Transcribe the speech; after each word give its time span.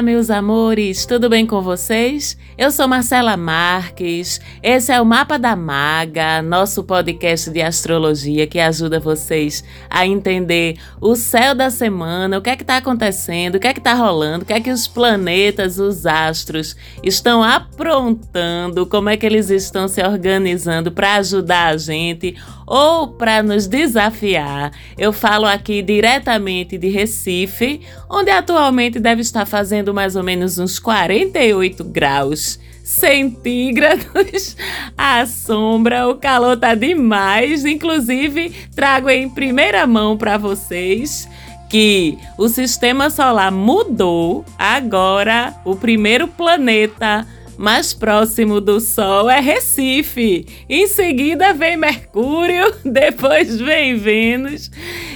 Olá, 0.00 0.06
meus 0.06 0.30
amores, 0.30 1.04
tudo 1.04 1.28
bem 1.28 1.44
com 1.46 1.60
vocês? 1.60 2.34
Eu 2.60 2.70
sou 2.70 2.86
Marcela 2.86 3.38
Marques. 3.38 4.38
Esse 4.62 4.92
é 4.92 5.00
o 5.00 5.04
Mapa 5.06 5.38
da 5.38 5.56
Maga, 5.56 6.42
nosso 6.42 6.84
podcast 6.84 7.48
de 7.48 7.62
astrologia 7.62 8.46
que 8.46 8.60
ajuda 8.60 9.00
vocês 9.00 9.64
a 9.88 10.06
entender 10.06 10.76
o 11.00 11.16
céu 11.16 11.54
da 11.54 11.70
semana, 11.70 12.36
o 12.36 12.42
que 12.42 12.50
é 12.50 12.56
que 12.56 12.62
está 12.62 12.76
acontecendo, 12.76 13.54
o 13.54 13.58
que 13.58 13.66
é 13.66 13.72
que 13.72 13.80
está 13.80 13.94
rolando, 13.94 14.42
o 14.42 14.46
que 14.46 14.52
é 14.52 14.60
que 14.60 14.70
os 14.70 14.86
planetas, 14.86 15.78
os 15.78 16.04
astros 16.04 16.76
estão 17.02 17.42
aprontando, 17.42 18.84
como 18.84 19.08
é 19.08 19.16
que 19.16 19.24
eles 19.24 19.48
estão 19.48 19.88
se 19.88 20.02
organizando 20.02 20.92
para 20.92 21.14
ajudar 21.14 21.68
a 21.68 21.78
gente 21.78 22.36
ou 22.66 23.08
para 23.08 23.42
nos 23.42 23.66
desafiar. 23.66 24.70
Eu 24.98 25.14
falo 25.14 25.46
aqui 25.46 25.80
diretamente 25.80 26.76
de 26.76 26.88
Recife, 26.90 27.80
onde 28.06 28.30
atualmente 28.30 29.00
deve 29.00 29.22
estar 29.22 29.46
fazendo 29.46 29.94
mais 29.94 30.14
ou 30.14 30.22
menos 30.22 30.58
uns 30.58 30.78
48 30.78 31.82
graus 31.84 32.49
centígrados 32.82 34.56
à 34.96 35.24
sombra. 35.26 36.08
O 36.08 36.16
calor 36.16 36.56
tá 36.56 36.74
demais. 36.74 37.64
Inclusive, 37.64 38.52
trago 38.74 39.08
em 39.08 39.28
primeira 39.28 39.86
mão 39.86 40.16
para 40.16 40.36
vocês 40.36 41.28
que 41.68 42.18
o 42.36 42.48
sistema 42.48 43.08
solar 43.08 43.52
mudou. 43.52 44.44
Agora, 44.58 45.54
o 45.64 45.76
primeiro 45.76 46.26
planeta 46.26 47.26
mais 47.56 47.92
próximo 47.92 48.60
do 48.60 48.80
Sol 48.80 49.28
é 49.30 49.38
Recife. 49.38 50.46
Em 50.68 50.88
seguida 50.88 51.52
vem 51.52 51.76
Mercúrio, 51.76 52.74
depois 52.84 53.60
vem 53.60 53.96
Vênus 53.96 54.70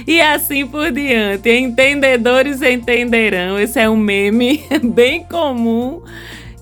e 0.07 0.21
assim 0.21 0.65
por 0.65 0.91
diante. 0.91 1.49
Entendedores 1.49 2.61
entenderão. 2.61 3.59
Esse 3.59 3.79
é 3.79 3.89
um 3.89 3.97
meme 3.97 4.63
bem 4.93 5.23
comum 5.23 6.03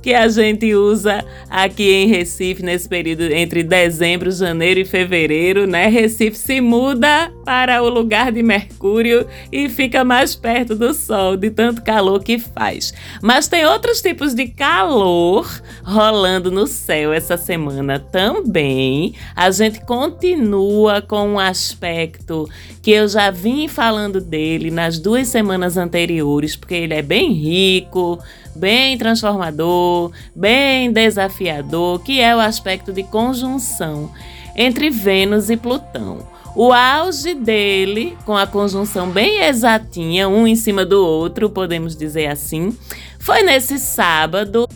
que 0.04 0.14
a 0.14 0.28
gente 0.28 0.76
usa 0.76 1.24
aqui 1.50 1.90
em 1.90 2.08
Recife 2.08 2.62
nesse 2.62 2.90
período 2.90 3.22
entre 3.22 3.64
dezembro, 3.64 4.30
janeiro 4.30 4.82
e 4.82 4.86
fevereiro, 4.86 5.66
né? 5.66 5.88
Recife 5.88 6.38
se 6.38 6.60
muda 6.60 7.32
para 7.46 7.82
o 7.82 7.88
lugar 7.88 8.30
de 8.30 8.44
Mercúrio 8.44 9.26
e 9.50 9.70
fica 9.70 10.04
mais 10.04 10.36
perto 10.36 10.76
do 10.76 10.94
Sol, 10.94 11.38
de 11.38 11.50
tanto 11.50 11.82
calor 11.82 12.22
que 12.22 12.38
faz. 12.38 12.94
Mas 13.22 13.48
tem 13.48 13.66
outros 13.66 14.02
tipos 14.02 14.34
de 14.34 14.48
calor 14.50 15.50
rolando 15.84 16.52
no 16.52 16.68
céu 16.68 17.14
essa 17.14 17.38
semana 17.38 17.98
também. 17.98 19.16
A 19.34 19.50
gente 19.52 19.80
continua 19.86 21.02
com 21.02 21.30
um 21.30 21.40
aspecto 21.40 22.50
que 22.82 22.92
eu 22.92 23.08
já 23.08 23.32
vim 23.32 23.70
falando 23.70 24.20
dele 24.20 24.70
nas 24.70 25.00
duas 25.00 25.30
semanas 25.30 25.78
anteriores, 25.78 26.58
porque 26.58 26.76
ele 26.76 26.94
é 26.94 27.02
bem 27.02 27.32
rico 27.32 28.20
bem 28.56 28.98
transformador, 28.98 30.12
bem 30.36 30.92
desafiador, 30.92 32.00
que 32.00 32.20
é 32.20 32.36
o 32.36 32.40
aspecto 32.40 32.92
de 32.92 33.04
conjunção 33.04 34.12
entre 34.56 34.90
Vênus 34.90 35.50
e 35.50 35.58
Plutão. 35.58 36.28
O 36.56 36.72
auge 36.72 37.34
dele, 37.34 38.16
com 38.26 38.38
a 38.38 38.46
conjunção 38.46 39.10
bem 39.10 39.42
exatinha, 39.42 40.30
um 40.30 40.46
em 40.46 40.56
cima 40.56 40.86
do 40.86 41.04
outro, 41.04 41.50
podemos 41.50 41.96
dizer 41.96 42.28
assim, 42.28 42.78
foi 43.18 43.42
nesse 43.42 43.80
sábado, 43.80 44.68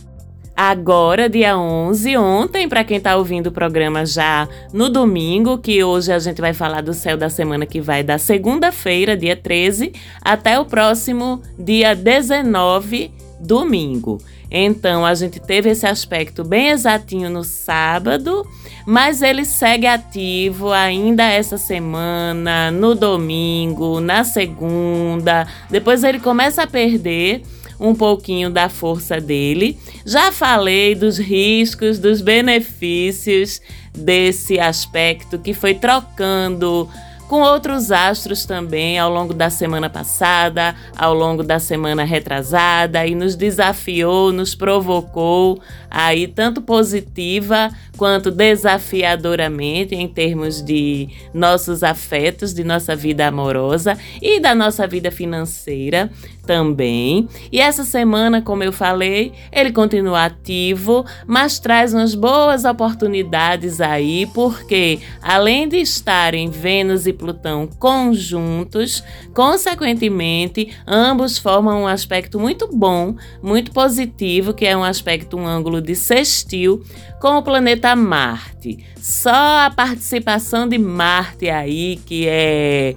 agora, 0.56 1.30
dia 1.30 1.56
11, 1.56 2.18
ontem, 2.18 2.68
para 2.68 2.84
quem 2.84 2.98
está 2.98 3.16
ouvindo 3.16 3.48
o 3.48 3.52
programa 3.52 4.08
já 4.08 4.50
no 4.74 4.90
domingo, 4.90 5.60
que 5.60 5.84
hoje 5.84 6.12
a 6.12 6.18
gente 6.18 6.42
vai 6.42 6.52
falar 6.52 6.82
do 6.82 6.96
céu 6.96 7.16
da 7.16 7.30
semana 7.30 7.64
que 7.64 7.80
vai 7.80 8.02
da 8.02 8.18
segunda-feira, 8.18 9.16
dia 9.16 9.36
13, 9.36 9.94
até 10.20 10.60
o 10.60 10.66
próximo 10.66 11.44
dia 11.60 11.94
19 11.94 13.12
domingo. 13.40 14.18
Então 14.50 15.06
a 15.06 15.14
gente 15.14 15.40
teve 15.40 15.70
esse 15.70 15.86
aspecto 15.86 16.44
bem 16.44 16.70
exatinho 16.70 17.30
no 17.30 17.44
sábado, 17.44 18.48
mas 18.86 19.22
ele 19.22 19.44
segue 19.44 19.86
ativo 19.86 20.72
ainda 20.72 21.24
essa 21.24 21.58
semana, 21.58 22.72
no 22.72 22.96
domingo, 22.96 24.00
na 24.00 24.24
segunda. 24.24 25.46
Depois 25.70 26.04
ele 26.04 26.20
começa 26.20 26.64
a 26.64 26.68
perder 26.68 27.44
um 27.80 27.94
pouquinho 27.94 28.50
da 28.50 28.70
força 28.70 29.20
dele. 29.20 29.78
Já 30.06 30.32
falei 30.32 30.96
dos 30.96 31.18
riscos, 31.18 32.00
dos 32.00 32.22
benefícios 32.22 33.62
desse 33.94 34.60
aspecto 34.60 35.38
que 35.38 35.54
foi 35.54 35.74
trocando 35.74 36.90
com 37.28 37.42
outros 37.42 37.92
astros 37.92 38.46
também 38.46 38.98
ao 38.98 39.12
longo 39.12 39.34
da 39.34 39.50
semana 39.50 39.90
passada, 39.90 40.76
ao 40.96 41.14
longo 41.14 41.44
da 41.44 41.60
semana 41.60 42.04
retrasada 42.04 43.06
e 43.06 43.14
nos 43.14 43.36
desafiou, 43.36 44.32
nos 44.32 44.56
provocou 44.56 45.62
aí 45.92 46.28
tanto 46.28 46.62
positiva 46.62 47.70
quanto 47.98 48.32
desafiadoramente 48.32 49.96
em 49.96 50.08
termos 50.08 50.62
de 50.62 51.10
nossos 51.34 51.84
afetos, 51.84 52.54
de 52.54 52.64
nossa 52.64 52.96
vida 52.96 53.28
amorosa 53.28 53.98
e 54.22 54.40
da 54.40 54.54
nossa 54.54 54.88
vida 54.88 55.12
financeira 55.12 56.10
também. 56.48 57.28
E 57.52 57.60
essa 57.60 57.84
semana, 57.84 58.42
como 58.42 58.64
eu 58.64 58.72
falei, 58.72 59.34
ele 59.52 59.72
continua 59.72 60.26
ativo, 60.26 61.06
mas 61.28 61.60
traz 61.60 61.94
umas 61.94 62.16
boas 62.16 62.64
oportunidades 62.64 63.82
aí, 63.82 64.26
porque 64.34 65.00
além 65.22 65.68
de 65.68 65.78
estarem 65.78 66.50
Vênus 66.50 67.06
e 67.06 67.12
Plutão 67.12 67.68
conjuntos, 67.68 69.04
consequentemente, 69.34 70.70
ambos 70.88 71.38
formam 71.38 71.82
um 71.82 71.88
aspecto 71.88 72.40
muito 72.40 72.70
bom, 72.72 73.16
muito 73.44 73.72
positivo, 73.72 74.54
que 74.54 74.66
é 74.66 74.78
um 74.78 74.84
aspecto, 74.84 75.36
um 75.36 75.46
ângulo 75.46 75.82
de 75.82 75.96
sextil 75.96 76.82
com 77.20 77.38
o 77.38 77.44
planeta 77.44 77.87
Marte. 77.96 78.80
Só 79.02 79.66
a 79.66 79.72
participação 79.76 80.68
de 80.68 80.78
Marte 80.78 81.50
aí, 81.50 82.00
que 82.06 82.26
é 82.28 82.96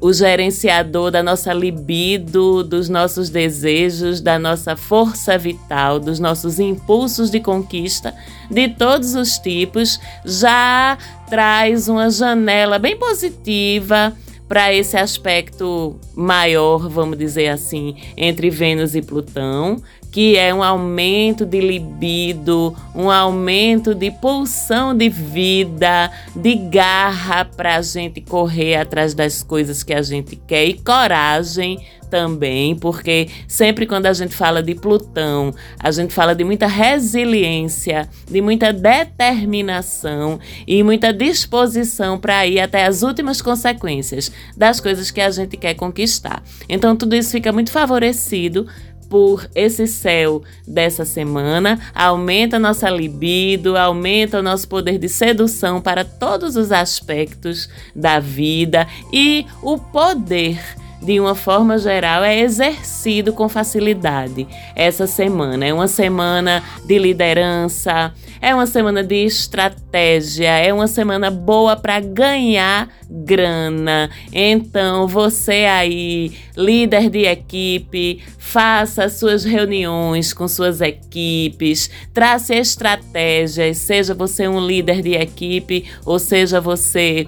o 0.00 0.12
gerenciador 0.12 1.10
da 1.10 1.22
nossa 1.22 1.52
libido, 1.52 2.62
dos 2.62 2.88
nossos 2.88 3.30
desejos, 3.30 4.20
da 4.20 4.38
nossa 4.38 4.76
força 4.76 5.36
vital, 5.36 5.98
dos 5.98 6.20
nossos 6.20 6.60
impulsos 6.60 7.30
de 7.30 7.40
conquista, 7.40 8.14
de 8.48 8.68
todos 8.68 9.14
os 9.14 9.38
tipos, 9.38 10.00
já 10.24 10.96
traz 11.28 11.88
uma 11.88 12.10
janela 12.10 12.78
bem 12.78 12.96
positiva 12.96 14.14
para 14.48 14.72
esse 14.72 14.96
aspecto 14.96 15.98
maior, 16.14 16.88
vamos 16.88 17.18
dizer 17.18 17.48
assim, 17.48 17.96
entre 18.16 18.48
Vênus 18.48 18.94
e 18.94 19.02
Plutão, 19.02 19.82
que 20.10 20.36
é 20.36 20.52
um 20.54 20.62
aumento 20.62 21.44
de 21.44 21.60
libido, 21.60 22.74
um 22.94 23.10
aumento 23.10 23.94
de 23.94 24.10
pulsão 24.10 24.96
de 24.96 25.08
vida, 25.08 26.10
de 26.34 26.54
garra 26.54 27.44
para 27.44 27.76
a 27.76 27.82
gente 27.82 28.20
correr 28.20 28.76
atrás 28.76 29.14
das 29.14 29.42
coisas 29.42 29.82
que 29.82 29.92
a 29.92 30.02
gente 30.02 30.36
quer 30.36 30.64
e 30.64 30.74
coragem 30.74 31.78
também, 32.08 32.74
porque 32.74 33.28
sempre 33.46 33.86
quando 33.86 34.06
a 34.06 34.12
gente 34.12 34.34
fala 34.34 34.62
de 34.62 34.74
Plutão, 34.74 35.54
a 35.78 35.90
gente 35.90 36.12
fala 36.12 36.34
de 36.34 36.42
muita 36.42 36.66
resiliência, 36.66 38.08
de 38.26 38.40
muita 38.40 38.72
determinação 38.72 40.40
e 40.66 40.82
muita 40.82 41.12
disposição 41.12 42.18
para 42.18 42.46
ir 42.46 42.60
até 42.60 42.86
as 42.86 43.02
últimas 43.02 43.40
consequências 43.40 44.32
das 44.56 44.80
coisas 44.80 45.10
que 45.10 45.20
a 45.20 45.30
gente 45.30 45.56
quer 45.56 45.74
conquistar. 45.74 46.42
Então 46.68 46.96
tudo 46.96 47.14
isso 47.14 47.30
fica 47.30 47.52
muito 47.52 47.70
favorecido 47.70 48.66
por 49.08 49.48
esse 49.54 49.86
céu 49.86 50.42
dessa 50.66 51.04
semana, 51.04 51.78
aumenta 51.94 52.58
nossa 52.58 52.90
libido, 52.90 53.76
aumenta 53.76 54.40
o 54.40 54.42
nosso 54.42 54.68
poder 54.68 54.98
de 54.98 55.08
sedução 55.08 55.80
para 55.80 56.04
todos 56.04 56.56
os 56.56 56.70
aspectos 56.70 57.68
da 57.94 58.20
vida 58.20 58.86
e 59.12 59.46
o 59.62 59.78
poder 59.78 60.58
de 61.00 61.20
uma 61.20 61.34
forma 61.34 61.78
geral, 61.78 62.24
é 62.24 62.40
exercido 62.40 63.32
com 63.32 63.48
facilidade 63.48 64.46
essa 64.74 65.06
semana. 65.06 65.66
É 65.66 65.72
uma 65.72 65.88
semana 65.88 66.62
de 66.86 66.98
liderança, 66.98 68.12
é 68.40 68.54
uma 68.54 68.66
semana 68.66 69.02
de 69.02 69.24
estratégia, 69.24 70.50
é 70.50 70.72
uma 70.72 70.86
semana 70.86 71.30
boa 71.30 71.76
para 71.76 72.00
ganhar 72.00 72.88
grana. 73.08 74.10
Então, 74.32 75.06
você 75.06 75.64
aí, 75.64 76.32
líder 76.56 77.08
de 77.08 77.24
equipe, 77.26 78.22
faça 78.38 79.08
suas 79.08 79.44
reuniões 79.44 80.32
com 80.32 80.48
suas 80.48 80.80
equipes, 80.80 81.90
trace 82.12 82.54
estratégias, 82.54 83.78
seja 83.78 84.14
você 84.14 84.48
um 84.48 84.60
líder 84.60 85.02
de 85.02 85.14
equipe 85.14 85.84
ou 86.04 86.18
seja 86.18 86.60
você 86.60 87.26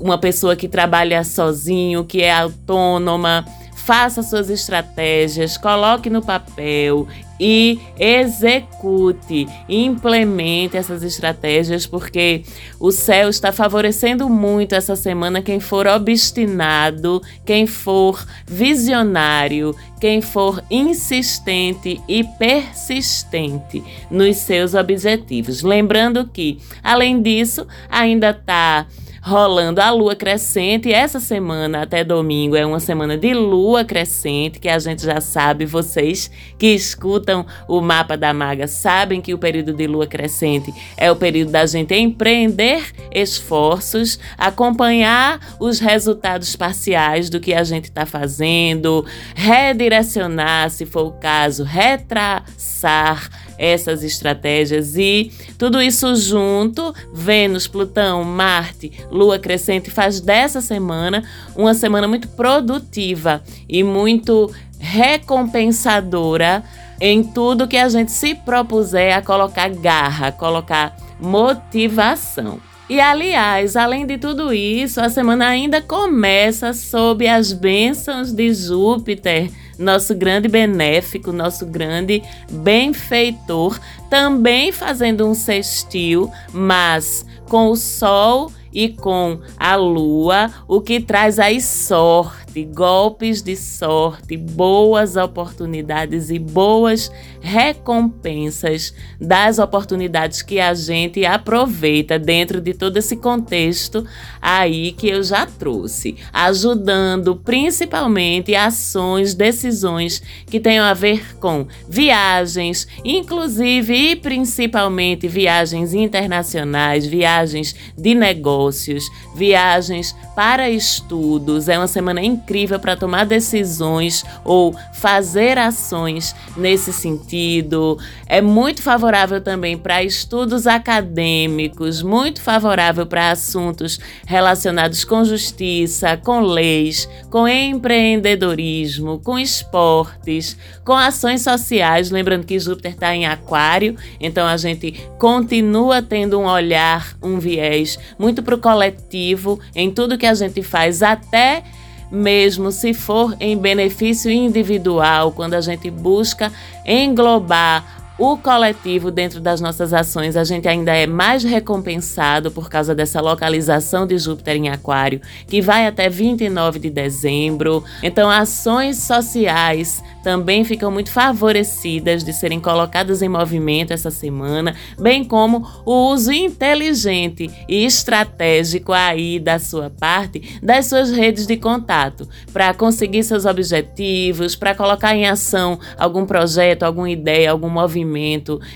uma 0.00 0.18
pessoa 0.18 0.56
que 0.56 0.68
trabalha 0.68 1.22
sozinho, 1.24 2.04
que 2.04 2.22
é 2.22 2.32
autônoma, 2.32 3.44
faça 3.74 4.22
suas 4.22 4.50
estratégias, 4.50 5.56
coloque 5.56 6.10
no 6.10 6.20
papel, 6.20 7.08
e 7.40 7.78
execute, 7.98 9.46
implemente 9.68 10.76
essas 10.76 11.02
estratégias, 11.02 11.86
porque 11.86 12.42
o 12.80 12.90
céu 12.90 13.28
está 13.28 13.52
favorecendo 13.52 14.28
muito 14.28 14.74
essa 14.74 14.96
semana 14.96 15.40
quem 15.40 15.60
for 15.60 15.86
obstinado, 15.86 17.22
quem 17.44 17.66
for 17.66 18.24
visionário, 18.46 19.74
quem 20.00 20.20
for 20.20 20.62
insistente 20.70 22.00
e 22.08 22.24
persistente 22.24 23.82
nos 24.10 24.36
seus 24.36 24.74
objetivos. 24.74 25.62
Lembrando 25.62 26.26
que, 26.26 26.58
além 26.82 27.22
disso, 27.22 27.66
ainda 27.88 28.30
está 28.30 28.86
rolando 29.28 29.80
a 29.80 29.90
lua 29.90 30.16
crescente. 30.16 30.90
Essa 30.90 31.20
semana, 31.20 31.82
até 31.82 32.02
domingo, 32.02 32.56
é 32.56 32.64
uma 32.64 32.80
semana 32.80 33.16
de 33.16 33.34
lua 33.34 33.84
crescente, 33.84 34.58
que 34.58 34.68
a 34.68 34.78
gente 34.78 35.04
já 35.04 35.20
sabe, 35.20 35.66
vocês 35.66 36.30
que 36.58 36.68
escutam 36.68 37.44
o 37.68 37.82
mapa 37.82 38.16
da 38.16 38.32
maga 38.32 38.66
sabem 38.66 39.20
que 39.20 39.34
o 39.34 39.38
período 39.38 39.74
de 39.74 39.86
lua 39.86 40.06
crescente 40.06 40.72
é 40.96 41.12
o 41.12 41.16
período 41.16 41.52
da 41.52 41.66
gente 41.66 41.94
empreender 41.94 42.90
esforços, 43.12 44.18
acompanhar 44.38 45.38
os 45.60 45.78
resultados 45.78 46.56
parciais 46.56 47.28
do 47.28 47.38
que 47.38 47.52
a 47.52 47.62
gente 47.62 47.84
está 47.84 48.06
fazendo, 48.06 49.04
redirecionar, 49.34 50.70
se 50.70 50.86
for 50.86 51.06
o 51.06 51.12
caso, 51.12 51.64
retraçar 51.64 53.28
essas 53.58 54.04
estratégias 54.04 54.96
e 54.96 55.32
tudo 55.58 55.82
isso 55.82 56.14
junto, 56.14 56.94
Vênus, 57.12 57.66
Plutão, 57.66 58.22
Marte, 58.22 58.92
Lua 59.10 59.38
crescente 59.38 59.90
faz 59.90 60.20
dessa 60.20 60.60
semana 60.60 61.24
uma 61.56 61.74
semana 61.74 62.06
muito 62.06 62.28
produtiva 62.28 63.42
e 63.68 63.82
muito 63.82 64.50
recompensadora 64.78 66.62
em 67.00 67.22
tudo 67.22 67.68
que 67.68 67.76
a 67.76 67.88
gente 67.88 68.12
se 68.12 68.34
propuser 68.34 69.16
a 69.16 69.22
colocar 69.22 69.68
garra, 69.68 70.32
colocar 70.32 70.96
motivação. 71.20 72.60
E 72.88 73.00
aliás, 73.00 73.76
além 73.76 74.06
de 74.06 74.16
tudo 74.16 74.52
isso, 74.52 75.00
a 75.00 75.10
semana 75.10 75.46
ainda 75.46 75.82
começa 75.82 76.72
sob 76.72 77.28
as 77.28 77.52
bênçãos 77.52 78.32
de 78.32 78.52
Júpiter 78.54 79.50
nosso 79.78 80.14
grande 80.14 80.48
benéfico, 80.48 81.32
nosso 81.32 81.64
grande 81.64 82.22
benfeitor, 82.50 83.78
também 84.10 84.72
fazendo 84.72 85.26
um 85.26 85.34
sextil, 85.34 86.30
mas 86.52 87.24
com 87.48 87.68
o 87.68 87.76
Sol 87.76 88.50
e 88.72 88.88
com 88.88 89.40
a 89.56 89.76
Lua, 89.76 90.50
o 90.66 90.80
que 90.80 91.00
traz 91.00 91.38
aí 91.38 91.60
sorte 91.60 92.47
sorte, 92.48 92.64
golpes 92.64 93.42
de 93.42 93.56
sorte, 93.56 94.36
boas 94.36 95.16
oportunidades 95.16 96.30
e 96.30 96.38
boas 96.38 97.10
recompensas 97.40 98.94
das 99.20 99.58
oportunidades 99.58 100.42
que 100.42 100.58
a 100.58 100.74
gente 100.74 101.24
aproveita 101.24 102.18
dentro 102.18 102.60
de 102.60 102.74
todo 102.74 102.96
esse 102.96 103.16
contexto 103.16 104.04
aí 104.40 104.92
que 104.92 105.08
eu 105.08 105.22
já 105.22 105.46
trouxe, 105.46 106.16
ajudando 106.32 107.36
principalmente 107.36 108.54
ações, 108.54 109.34
decisões 109.34 110.22
que 110.46 110.58
tenham 110.58 110.84
a 110.84 110.94
ver 110.94 111.36
com 111.38 111.66
viagens, 111.88 112.88
inclusive 113.04 113.94
e 113.94 114.16
principalmente 114.16 115.28
viagens 115.28 115.94
internacionais, 115.94 117.06
viagens 117.06 117.74
de 117.96 118.14
negócios, 118.14 119.04
viagens 119.34 120.14
para 120.34 120.70
estudos. 120.70 121.68
É 121.68 121.78
uma 121.78 121.86
semana 121.86 122.20
incrível 122.20 122.47
incrível 122.48 122.80
para 122.80 122.96
tomar 122.96 123.26
decisões 123.26 124.24
ou 124.42 124.74
fazer 124.94 125.58
ações 125.58 126.34
nesse 126.56 126.92
sentido. 126.92 127.98
É 128.26 128.40
muito 128.40 128.82
favorável 128.82 129.40
também 129.40 129.76
para 129.76 130.02
estudos 130.02 130.66
acadêmicos, 130.66 132.02
muito 132.02 132.40
favorável 132.40 133.04
para 133.06 133.30
assuntos 133.30 134.00
relacionados 134.26 135.04
com 135.04 135.24
justiça, 135.24 136.16
com 136.16 136.40
leis, 136.40 137.08
com 137.30 137.46
empreendedorismo, 137.46 139.18
com 139.18 139.38
esportes, 139.38 140.56
com 140.84 140.94
ações 140.94 141.42
sociais. 141.42 142.10
Lembrando 142.10 142.46
que 142.46 142.58
Júpiter 142.58 142.92
está 142.92 143.14
em 143.14 143.26
Aquário, 143.26 143.94
então 144.18 144.46
a 144.46 144.56
gente 144.56 144.92
continua 145.18 146.00
tendo 146.00 146.40
um 146.40 146.46
olhar, 146.46 147.14
um 147.22 147.38
viés 147.38 147.98
muito 148.18 148.42
para 148.42 148.54
o 148.54 148.58
coletivo 148.58 149.60
em 149.74 149.90
tudo 149.90 150.16
que 150.16 150.26
a 150.26 150.34
gente 150.34 150.62
faz, 150.62 151.02
até 151.02 151.62
mesmo 152.10 152.72
se 152.72 152.94
for 152.94 153.36
em 153.38 153.56
benefício 153.56 154.30
individual, 154.30 155.32
quando 155.32 155.54
a 155.54 155.60
gente 155.60 155.90
busca 155.90 156.52
englobar 156.84 158.07
o 158.18 158.36
coletivo 158.36 159.12
dentro 159.12 159.40
das 159.40 159.60
nossas 159.60 159.94
ações, 159.94 160.36
a 160.36 160.42
gente 160.42 160.66
ainda 160.66 160.92
é 160.92 161.06
mais 161.06 161.44
recompensado 161.44 162.50
por 162.50 162.68
causa 162.68 162.92
dessa 162.92 163.20
localização 163.20 164.04
de 164.06 164.18
Júpiter 164.18 164.56
em 164.56 164.68
Aquário, 164.68 165.20
que 165.46 165.62
vai 165.62 165.86
até 165.86 166.08
29 166.08 166.80
de 166.80 166.90
dezembro. 166.90 167.84
Então, 168.02 168.28
ações 168.28 168.96
sociais 168.98 170.02
também 170.24 170.64
ficam 170.64 170.90
muito 170.90 171.12
favorecidas 171.12 172.24
de 172.24 172.32
serem 172.32 172.58
colocadas 172.58 173.22
em 173.22 173.28
movimento 173.28 173.92
essa 173.92 174.10
semana, 174.10 174.74
bem 174.98 175.22
como 175.22 175.64
o 175.86 176.10
uso 176.10 176.32
inteligente 176.32 177.48
e 177.68 177.84
estratégico 177.84 178.92
aí 178.92 179.38
da 179.38 179.60
sua 179.60 179.90
parte 179.90 180.58
das 180.60 180.86
suas 180.86 181.12
redes 181.12 181.46
de 181.46 181.56
contato 181.56 182.28
para 182.52 182.74
conseguir 182.74 183.22
seus 183.22 183.44
objetivos, 183.44 184.56
para 184.56 184.74
colocar 184.74 185.14
em 185.14 185.26
ação 185.26 185.78
algum 185.96 186.26
projeto, 186.26 186.82
alguma 186.82 187.08
ideia, 187.08 187.52
algum 187.52 187.68
movimento 187.68 188.07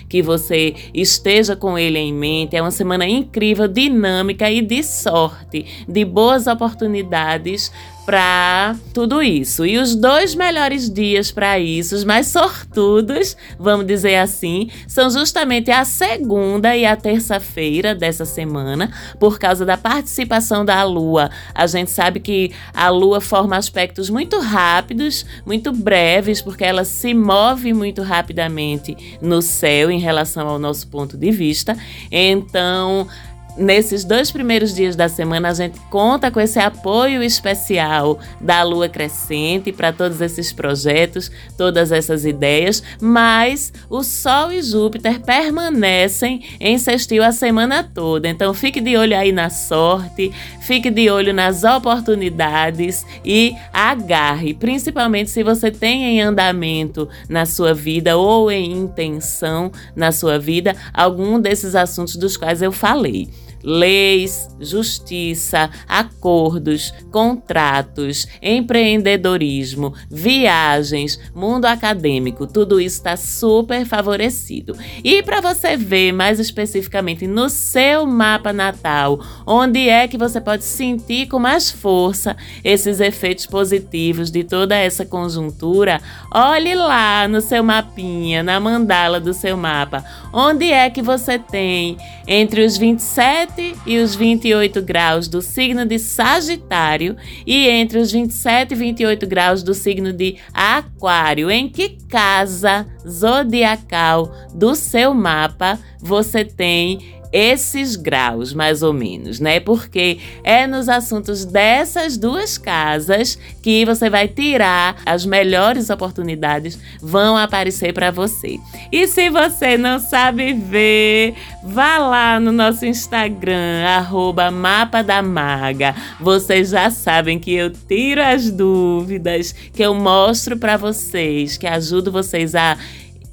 que 0.09 0.23
você 0.23 0.75
esteja 0.93 1.57
com 1.57 1.79
ele 1.79 1.99
em 1.99 2.13
mente. 2.13 2.57
É 2.57 2.63
uma 2.63 2.71
semana 2.71 3.07
incrível, 3.07 3.67
dinâmica 3.67 4.51
e 4.51 4.61
de 4.61 4.83
sorte, 4.83 5.67
de 5.89 6.05
boas 6.05 6.47
oportunidades 6.47 7.73
para 8.05 8.77
tudo 8.93 9.23
isso. 9.23 9.65
E 9.65 9.79
os 9.79 9.95
dois 9.95 10.35
melhores 10.35 10.91
dias 10.91 11.31
para 11.31 11.59
isso, 11.59 11.95
os 11.95 12.05
mais 12.05 12.27
sortudos, 12.27 13.37
vamos 13.59 13.87
dizer 13.87 14.17
assim, 14.17 14.71
são 14.87 15.09
justamente 15.11 15.71
a 15.71 15.85
segunda 15.85 16.77
e 16.77 16.85
a 16.85 16.97
terça-feira 16.97 17.95
dessa 17.95 18.25
semana, 18.25 18.91
por 19.19 19.39
causa 19.39 19.65
da 19.65 19.77
participação 19.77 20.65
da 20.65 20.83
Lua. 20.85 21.31
A 21.55 21.67
gente 21.67 21.91
sabe 21.91 22.21
que 22.21 22.53
a 22.75 22.89
Lua 22.89 23.21
forma 23.21 23.57
aspectos 23.57 24.11
muito 24.11 24.41
rápidos, 24.41 25.25
muito 25.47 25.73
breves, 25.73 26.43
porque 26.43 26.65
ela 26.65 26.85
se 26.85 27.15
move 27.15 27.73
muito 27.73 28.03
rapidamente 28.03 28.97
no 29.21 29.41
céu 29.41 29.91
em 29.91 30.01
relação 30.01 30.49
ao 30.49 30.59
nosso 30.59 30.89
ponto 30.89 31.17
de 31.17 31.31
vista. 31.31 31.77
Então, 32.11 33.07
Nesses 33.55 34.03
dois 34.03 34.31
primeiros 34.31 34.75
dias 34.75 34.97
da 34.97 35.11
semana, 35.11 35.51
a 35.51 35.55
gente 35.55 35.79
conta 35.91 36.31
com 36.31 36.41
esse 36.41 36.59
apoio 36.59 37.23
especial 37.23 38.19
da 38.41 38.63
Lua 38.63 38.89
Crescente 38.89 39.71
para 39.71 39.93
todos 39.93 40.23
esses 40.23 40.55
projetos, 40.55 41.31
todas 41.57 41.93
essas 41.93 42.25
ideias, 42.25 42.83
mas 42.99 43.71
o 43.91 44.03
Sol 44.03 44.51
e 44.51 44.63
Júpiter 44.63 45.21
permanecem 45.21 46.43
em 46.59 46.79
sextil 46.79 47.23
a 47.23 47.31
semana 47.31 47.85
toda. 47.85 48.27
Então 48.27 48.55
fique 48.55 48.81
de 48.81 48.97
olho 48.97 49.15
aí 49.15 49.33
na 49.33 49.51
sorte, 49.51 50.33
fique 50.63 50.91
de 50.91 51.11
olho 51.11 51.35
nas 51.35 51.63
oportunidades 51.63 53.05
e 53.23 53.55
agarre, 53.71 54.55
principalmente 54.55 55.29
se 55.29 55.43
você 55.43 55.71
tem 55.71 56.05
em 56.05 56.23
andamento 56.23 57.07
na 57.29 57.45
sua 57.45 57.75
vida 57.75 58.17
ou 58.17 58.51
em 58.51 58.73
intenção 58.73 59.71
na 59.95 60.11
sua 60.11 60.39
vida 60.39 60.75
algum 60.95 61.39
desses 61.39 61.75
assuntos 61.75 62.17
dos 62.17 62.39
quais 62.39 62.63
eu 62.63 62.73
falei 62.73 63.29
leis, 63.63 64.49
justiça, 64.61 65.71
acordos, 65.89 66.93
contratos, 67.11 68.27
empreendedorismo, 68.41 69.95
viagens, 70.11 71.19
mundo 71.35 71.67
acadêmico, 71.67 72.47
tudo 72.47 72.81
isso 72.81 72.97
está 72.97 73.17
super 73.17 73.85
favorecido. 73.85 74.77
E 75.05 75.23
para 75.23 75.41
você 75.41 75.77
ver 75.77 76.13
mais 76.13 76.41
especificamente 76.41 77.27
no 77.27 77.49
seu 77.49 78.07
mapa 78.07 78.53
natal, 78.53 79.21
onde 79.47 79.89
é 79.89 80.09
que 80.09 80.19
você 80.19 80.41
pode 80.41 80.65
sentir 80.65 81.29
com 81.29 81.39
mais 81.39 81.71
força 81.71 82.37
esses 82.65 83.01
efeitos 83.01 83.47
positivos 83.47 84.31
de 84.31 84.45
toda 84.45 84.77
essa 84.77 85.05
conjuntura, 85.05 86.01
olhe 86.33 86.75
lá 86.75 87.29
no 87.29 87.41
seu 87.41 87.63
mapinha, 87.63 88.43
na 88.43 88.59
mandala 88.59 89.21
do 89.21 89.35
seu 89.35 89.57
mapa, 89.57 90.05
onde 90.33 90.71
é 90.71 90.91
que 90.91 91.03
você 91.03 91.39
tem 91.39 91.97
entre 92.27 92.65
os 92.65 92.77
27 92.77 93.52
27 93.57 93.79
e 93.87 93.99
os 93.99 94.15
28 94.15 94.83
graus 94.83 95.29
do 95.29 95.43
signo 95.43 95.85
de 95.85 95.99
Sagitário 95.99 97.17
e 97.47 97.69
entre 97.69 97.99
os 97.99 98.11
27 98.11 98.73
e 98.73 98.77
28 98.77 99.27
graus 99.27 99.63
do 99.63 99.75
signo 99.75 100.13
de 100.13 100.37
Aquário. 100.53 101.51
Em 101.51 101.69
que 101.69 101.99
casa 102.09 102.87
zodiacal 103.07 104.33
do 104.55 104.75
seu 104.75 105.15
mapa 105.15 105.79
você 106.01 106.45
tem 106.45 107.22
esses 107.33 107.97
graus, 107.97 108.53
mais 108.53 108.83
ou 108.83 108.93
menos, 108.93 109.41
né? 109.41 109.59
Porque 109.59 110.19
é 110.45 110.67
nos 110.67 110.89
assuntos 110.89 111.45
dessas 111.45 112.17
duas 112.17 112.59
casas 112.59 113.39
que 113.63 113.85
você 113.85 114.11
vai 114.11 114.29
tirar 114.29 114.97
as 115.07 115.25
melhores 115.25 115.89
oportunidades 115.89 116.79
vão 117.01 117.37
aparecer 117.37 117.95
para 117.95 118.11
você. 118.11 118.59
E 118.91 119.07
se 119.07 119.31
você 119.31 119.79
não 119.79 119.99
sabe 119.99 120.53
ver, 120.53 121.35
vá 121.63 121.99
lá 121.99 122.39
no 122.39 122.53
nosso 122.53 122.85
Instagram, 122.85 123.85
arroba 123.87 124.51
Mapa 124.51 125.03
da 125.03 125.23
Maga. 125.23 125.95
Vocês 126.21 126.71
já 126.71 126.91
sabem 126.91 127.39
que 127.39 127.53
eu 127.53 127.71
tiro 127.71 128.23
as 128.23 128.51
dúvidas, 128.51 129.53
que 129.73 129.83
eu 129.83 129.95
mostro 129.95 130.57
para 130.57 130.77
vocês, 130.77 131.57
que 131.57 131.67
ajudo 131.67 132.13
vocês 132.13 132.55
a 132.55 132.77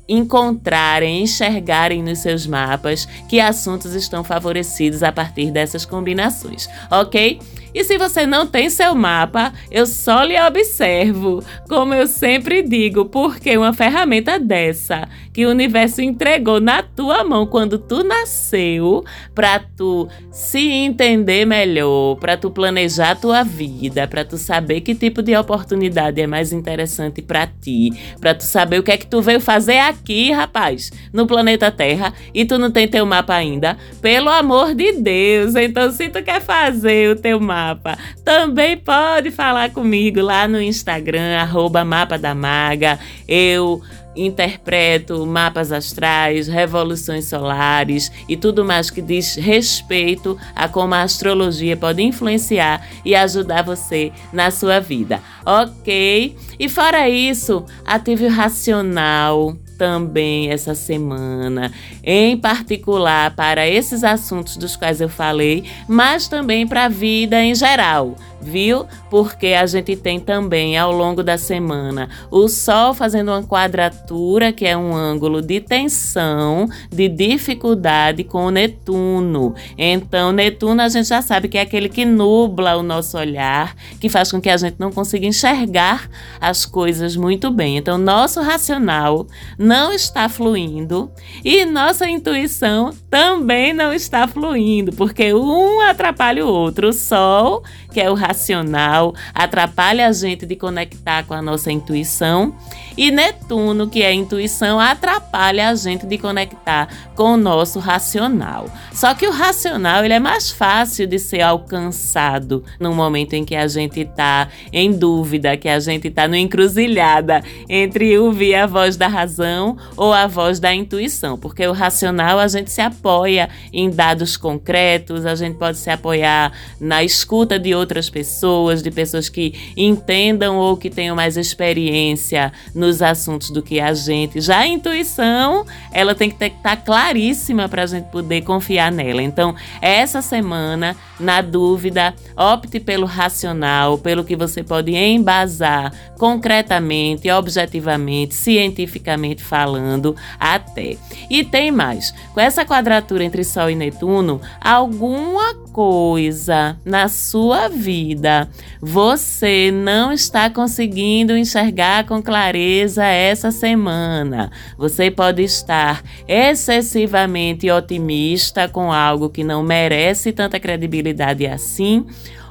encontrarem, 0.10 1.22
enxergarem 1.22 2.02
nos 2.02 2.20
seus 2.20 2.48
mapas 2.48 3.08
que 3.30 3.40
assuntos 3.40 3.94
estão 3.94 4.24
favorecidos 4.24 5.04
a 5.04 5.12
partir 5.12 5.52
dessas 5.52 5.86
combinações, 5.86 6.68
ok? 6.90 7.40
E 7.74 7.84
se 7.84 7.98
você 7.98 8.26
não 8.26 8.48
tem 8.48 8.70
seu 8.70 8.96
mapa, 8.96 9.54
eu 9.70 9.86
só 9.86 10.24
lhe 10.24 10.40
observo, 10.40 11.44
como 11.68 11.94
eu 11.94 12.08
sempre 12.08 12.64
digo, 12.64 13.06
porque 13.06 13.56
uma 13.58 13.74
ferramenta 13.74 14.40
dessa 14.40 15.08
que 15.32 15.46
o 15.46 15.52
universo 15.52 16.02
entregou 16.02 16.60
na 16.60 16.82
tua 16.82 17.24
mão 17.24 17.46
quando 17.46 17.78
tu 17.78 18.04
nasceu, 18.04 19.06
para 19.36 19.60
tu 19.60 20.08
se 20.32 20.68
entender 20.68 21.46
melhor, 21.46 22.16
para 22.16 22.36
tu 22.36 22.50
planejar 22.50 23.12
a 23.12 23.16
tua 23.16 23.44
vida, 23.44 24.08
para 24.08 24.26
tu 24.26 24.38
saber 24.38 24.82
que 24.82 24.96
tipo 24.96 25.22
de 25.22 25.36
oportunidade 25.36 26.20
é 26.20 26.28
mais 26.28 26.52
interessante 26.52 27.22
para 27.22 27.48
ti, 27.48 27.92
para 28.20 28.34
tu 28.34 28.44
saber 28.44 28.80
o 28.80 28.84
que 28.84 28.92
é 28.92 28.98
que 28.98 29.08
tu 29.08 29.22
veio 29.22 29.40
fazer 29.40 29.78
aqui, 29.78 30.32
rapaz, 30.32 30.92
no 31.14 31.28
planeta 31.28 31.72
Terra, 31.72 32.14
e 32.34 32.44
tu 32.46 32.58
não 32.58 32.72
tem 32.72 32.88
teu 32.88 33.06
mapa 33.06 33.36
ainda. 33.36 33.78
Pelo 34.02 34.30
amor 34.30 34.74
de 34.74 34.94
Deus, 34.94 35.56
então 35.56 35.92
se 35.92 36.10
tu 36.10 36.24
quer 36.24 36.42
fazer 36.42 37.12
o 37.12 37.16
teu 37.16 37.40
mapa 37.40 37.59
mapa. 37.60 37.98
Também 38.24 38.78
pode 38.78 39.32
falar 39.32 39.72
comigo 39.72 40.22
lá 40.22 40.48
no 40.48 40.62
Instagram, 40.62 41.38
arroba 41.38 41.84
Mapa 41.84 42.18
da 42.18 42.34
Maga. 42.34 43.00
Eu 43.28 43.82
interpreto 44.16 45.26
mapas 45.26 45.72
astrais, 45.72 46.48
revoluções 46.48 47.26
solares 47.26 48.12
e 48.28 48.36
tudo 48.36 48.66
mais 48.66 48.90
que 48.90 49.02
diz 49.02 49.36
respeito 49.36 50.38
a 50.56 50.68
como 50.68 50.94
a 50.94 51.04
astrologia 51.04 51.78
pode 51.78 52.02
influenciar 52.02 52.86
e 53.06 53.16
ajudar 53.16 53.64
você 53.64 54.12
na 54.34 54.52
sua 54.52 54.80
vida, 54.80 55.22
ok? 55.46 56.36
E 56.60 56.68
fora 56.68 57.08
isso, 57.08 57.64
ative 57.86 58.26
o 58.26 58.30
racional 58.30 59.56
também 59.80 60.52
essa 60.52 60.76
semana, 60.76 61.72
em 62.04 62.38
particular 62.38 63.34
para 63.34 63.66
esses 63.66 64.04
assuntos 64.04 64.58
dos 64.58 64.76
quais 64.76 65.00
eu 65.00 65.08
falei, 65.08 65.64
mas 65.88 66.28
também 66.28 66.68
para 66.68 66.86
a 66.86 66.90
vida 66.90 67.42
em 67.42 67.56
geral 67.56 68.16
viu? 68.42 68.86
Porque 69.10 69.48
a 69.48 69.66
gente 69.66 69.96
tem 69.96 70.20
também 70.20 70.78
ao 70.78 70.92
longo 70.92 71.24
da 71.24 71.38
semana 71.38 72.10
o 72.32 72.48
Sol 72.48 72.94
fazendo 72.94 73.30
uma 73.30 73.44
quadratura, 73.44 74.52
que 74.52 74.66
é 74.66 74.78
um 74.78 74.96
ângulo 74.96 75.42
de 75.42 75.60
tensão, 75.60 76.68
de 76.90 77.08
dificuldade 77.08 78.24
com 78.24 78.46
o 78.46 78.52
Netuno. 78.52 79.56
Então, 79.78 80.32
Netuno 80.32 80.82
a 80.82 80.90
gente 80.90 81.08
já 81.08 81.22
sabe 81.22 81.48
que 81.48 81.58
é 81.58 81.62
aquele 81.62 81.90
que 81.90 82.06
nubla 82.06 82.76
o 82.78 82.84
nosso 82.84 83.18
olhar, 83.18 83.76
que 84.00 84.10
faz 84.10 84.32
com 84.32 84.42
que 84.42 84.50
a 84.50 84.58
gente 84.58 84.76
não 84.80 84.92
consiga 84.92 85.26
enxergar 85.26 86.10
as 86.40 86.66
coisas 86.66 87.16
muito 87.16 87.52
bem. 87.52 87.78
Então, 87.78 87.98
nosso 87.98 88.42
racional 88.42 89.28
não 89.58 89.92
está 89.92 90.30
fluindo 90.30 91.12
e 91.44 91.66
nossa 91.66 92.10
intuição 92.10 92.92
também 93.10 93.74
não 93.74 93.94
está 93.94 94.28
fluindo, 94.28 94.92
porque 94.94 95.34
um 95.34 95.82
atrapalha 95.82 96.46
o 96.46 96.50
outro. 96.50 96.90
O 96.90 96.94
Sol, 96.94 97.64
que 97.92 98.00
é 98.00 98.10
o 98.10 98.14
racional, 98.14 99.14
atrapalha 99.34 100.08
a 100.08 100.12
gente 100.12 100.46
de 100.46 100.56
conectar 100.56 101.24
com 101.24 101.34
a 101.34 101.42
nossa 101.42 101.72
intuição. 101.72 102.56
E 102.98 103.12
Netuno, 103.12 103.88
que 103.88 104.02
é 104.02 104.08
a 104.08 104.14
intuição, 104.14 104.80
atrapalha 104.80 105.70
a 105.70 105.76
gente 105.76 106.06
de 106.06 106.18
conectar 106.18 106.88
com 107.16 107.34
o 107.34 107.38
nosso 107.38 107.80
racional. 107.80 108.70
Só 108.94 109.14
que 109.14 109.26
o 109.28 109.32
racional 109.32 110.04
ele 110.04 110.14
é 110.14 110.20
mais 110.20 110.52
fácil 110.52 111.08
de 111.08 111.18
ser 111.18 111.42
alcançado 111.42 112.64
no 112.80 112.94
momento 112.94 113.34
em 113.34 113.46
que 113.46 113.56
a 113.56 113.68
gente 113.68 114.02
está 114.02 114.50
em 114.74 114.92
dúvida, 114.92 115.56
que 115.58 115.70
a 115.70 115.80
gente 115.80 116.10
está 116.10 116.28
no 116.28 116.36
encruzilhada 116.36 117.42
entre 117.68 118.18
ouvir 118.18 118.56
a 118.56 118.68
voz 118.68 118.98
da 118.98 119.08
razão 119.08 119.78
ou 119.96 120.14
a 120.14 120.28
voz 120.28 120.60
da 120.60 120.74
intuição, 120.74 121.38
porque 121.38 121.66
o 121.66 121.72
racional 121.72 122.40
a 122.40 122.48
gente 122.48 122.72
se 122.72 122.82
apoia 122.82 123.50
em 123.72 123.90
dados 123.90 124.36
concretos, 124.36 125.26
a 125.26 125.36
gente 125.36 125.58
pode 125.58 125.78
se 125.78 125.90
apoiar 125.90 126.52
na 126.80 127.04
escuta 127.04 127.58
de 127.58 127.74
outras 127.80 128.10
pessoas, 128.10 128.84
de 128.84 128.92
pessoas 128.92 129.30
que 129.30 129.54
entendam 129.76 130.58
ou 130.58 130.78
que 130.78 130.90
tenham 130.90 131.16
mais 131.16 131.38
experiência 131.38 132.52
nos 132.76 133.02
assuntos 133.02 133.50
do 133.50 133.62
que 133.62 133.80
a 133.80 133.94
gente. 133.94 134.42
Já 134.42 134.60
a 134.60 134.68
intuição, 134.68 135.66
ela 135.92 136.14
tem 136.14 136.30
que 136.30 136.44
estar 136.44 136.76
tá 136.76 136.78
claríssima 136.78 137.68
para 137.68 137.84
a 137.84 137.88
gente 137.88 138.06
poder 138.06 138.42
confiar 138.42 138.92
nela. 138.92 139.22
Então, 139.22 139.56
essa 139.82 140.22
semana, 140.22 140.96
na 141.20 141.42
dúvida, 141.42 142.14
opte 142.36 142.80
pelo 142.80 143.06
racional, 143.06 143.98
pelo 143.98 144.24
que 144.24 144.36
você 144.36 144.64
pode 144.64 144.96
embasar 144.96 145.94
concretamente, 146.18 147.30
objetivamente, 147.32 148.36
cientificamente 148.36 149.42
falando, 149.44 150.16
até. 150.40 150.98
E 151.30 151.44
tem 151.44 151.72
mais. 151.72 152.14
Com 152.34 152.42
essa 152.42 152.66
quadratura 152.66 153.24
entre 153.24 153.44
Sol 153.44 153.70
e 153.70 153.76
Netuno, 153.76 154.42
alguma 154.60 155.56
coisa 155.72 156.78
na 156.84 157.08
sua 157.08 157.69
vida 157.70 158.50
você 158.82 159.72
não 159.72 160.12
está 160.12 160.50
conseguindo 160.50 161.36
enxergar 161.38 162.06
com 162.06 162.22
clareza 162.22 163.06
essa 163.06 163.52
semana. 163.52 164.52
Você 164.78 165.12
pode 165.12 165.44
estar 165.44 166.04
excessivamente 166.28 167.70
otimista 167.70 168.68
com 168.68 168.92
algo 168.92 169.30
que 169.30 169.44
não 169.44 169.62
merece 169.62 170.32
tanta 170.32 170.60
credibilidade 170.60 171.46
assim 171.46 172.06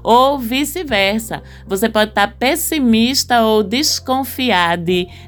ou 0.08 0.38
vice-versa. 0.38 1.42
Você 1.66 1.86
pode 1.86 2.12
estar 2.12 2.34
pessimista 2.38 3.42
ou 3.42 3.62
desconfiado 3.62 4.78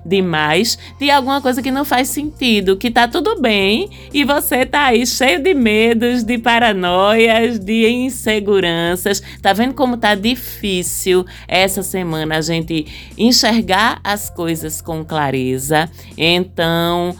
demais 0.06 0.78
de 0.99 1.10
alguma 1.10 1.38
coisa 1.42 1.60
que 1.60 1.70
não 1.70 1.84
faz 1.84 2.08
sentido, 2.08 2.78
que 2.78 2.90
tá 2.90 3.06
tudo 3.06 3.38
bem 3.42 3.90
e 4.10 4.25
você 4.25 4.64
tá 4.64 4.87
aí 4.87 5.06
cheio 5.06 5.42
de 5.42 5.52
medos, 5.52 6.22
de 6.25 6.38
paranoias, 6.38 7.58
de 7.58 7.90
inseguranças. 7.90 9.22
Tá 9.42 9.52
vendo 9.52 9.75
como 9.75 9.99
tá 9.99 10.14
difícil 10.14 11.26
essa 11.46 11.82
semana 11.82 12.38
a 12.38 12.40
gente 12.40 12.87
enxergar 13.18 14.00
as 14.02 14.30
coisas 14.30 14.80
com 14.80 15.04
clareza? 15.04 15.90
Então, 16.16 17.14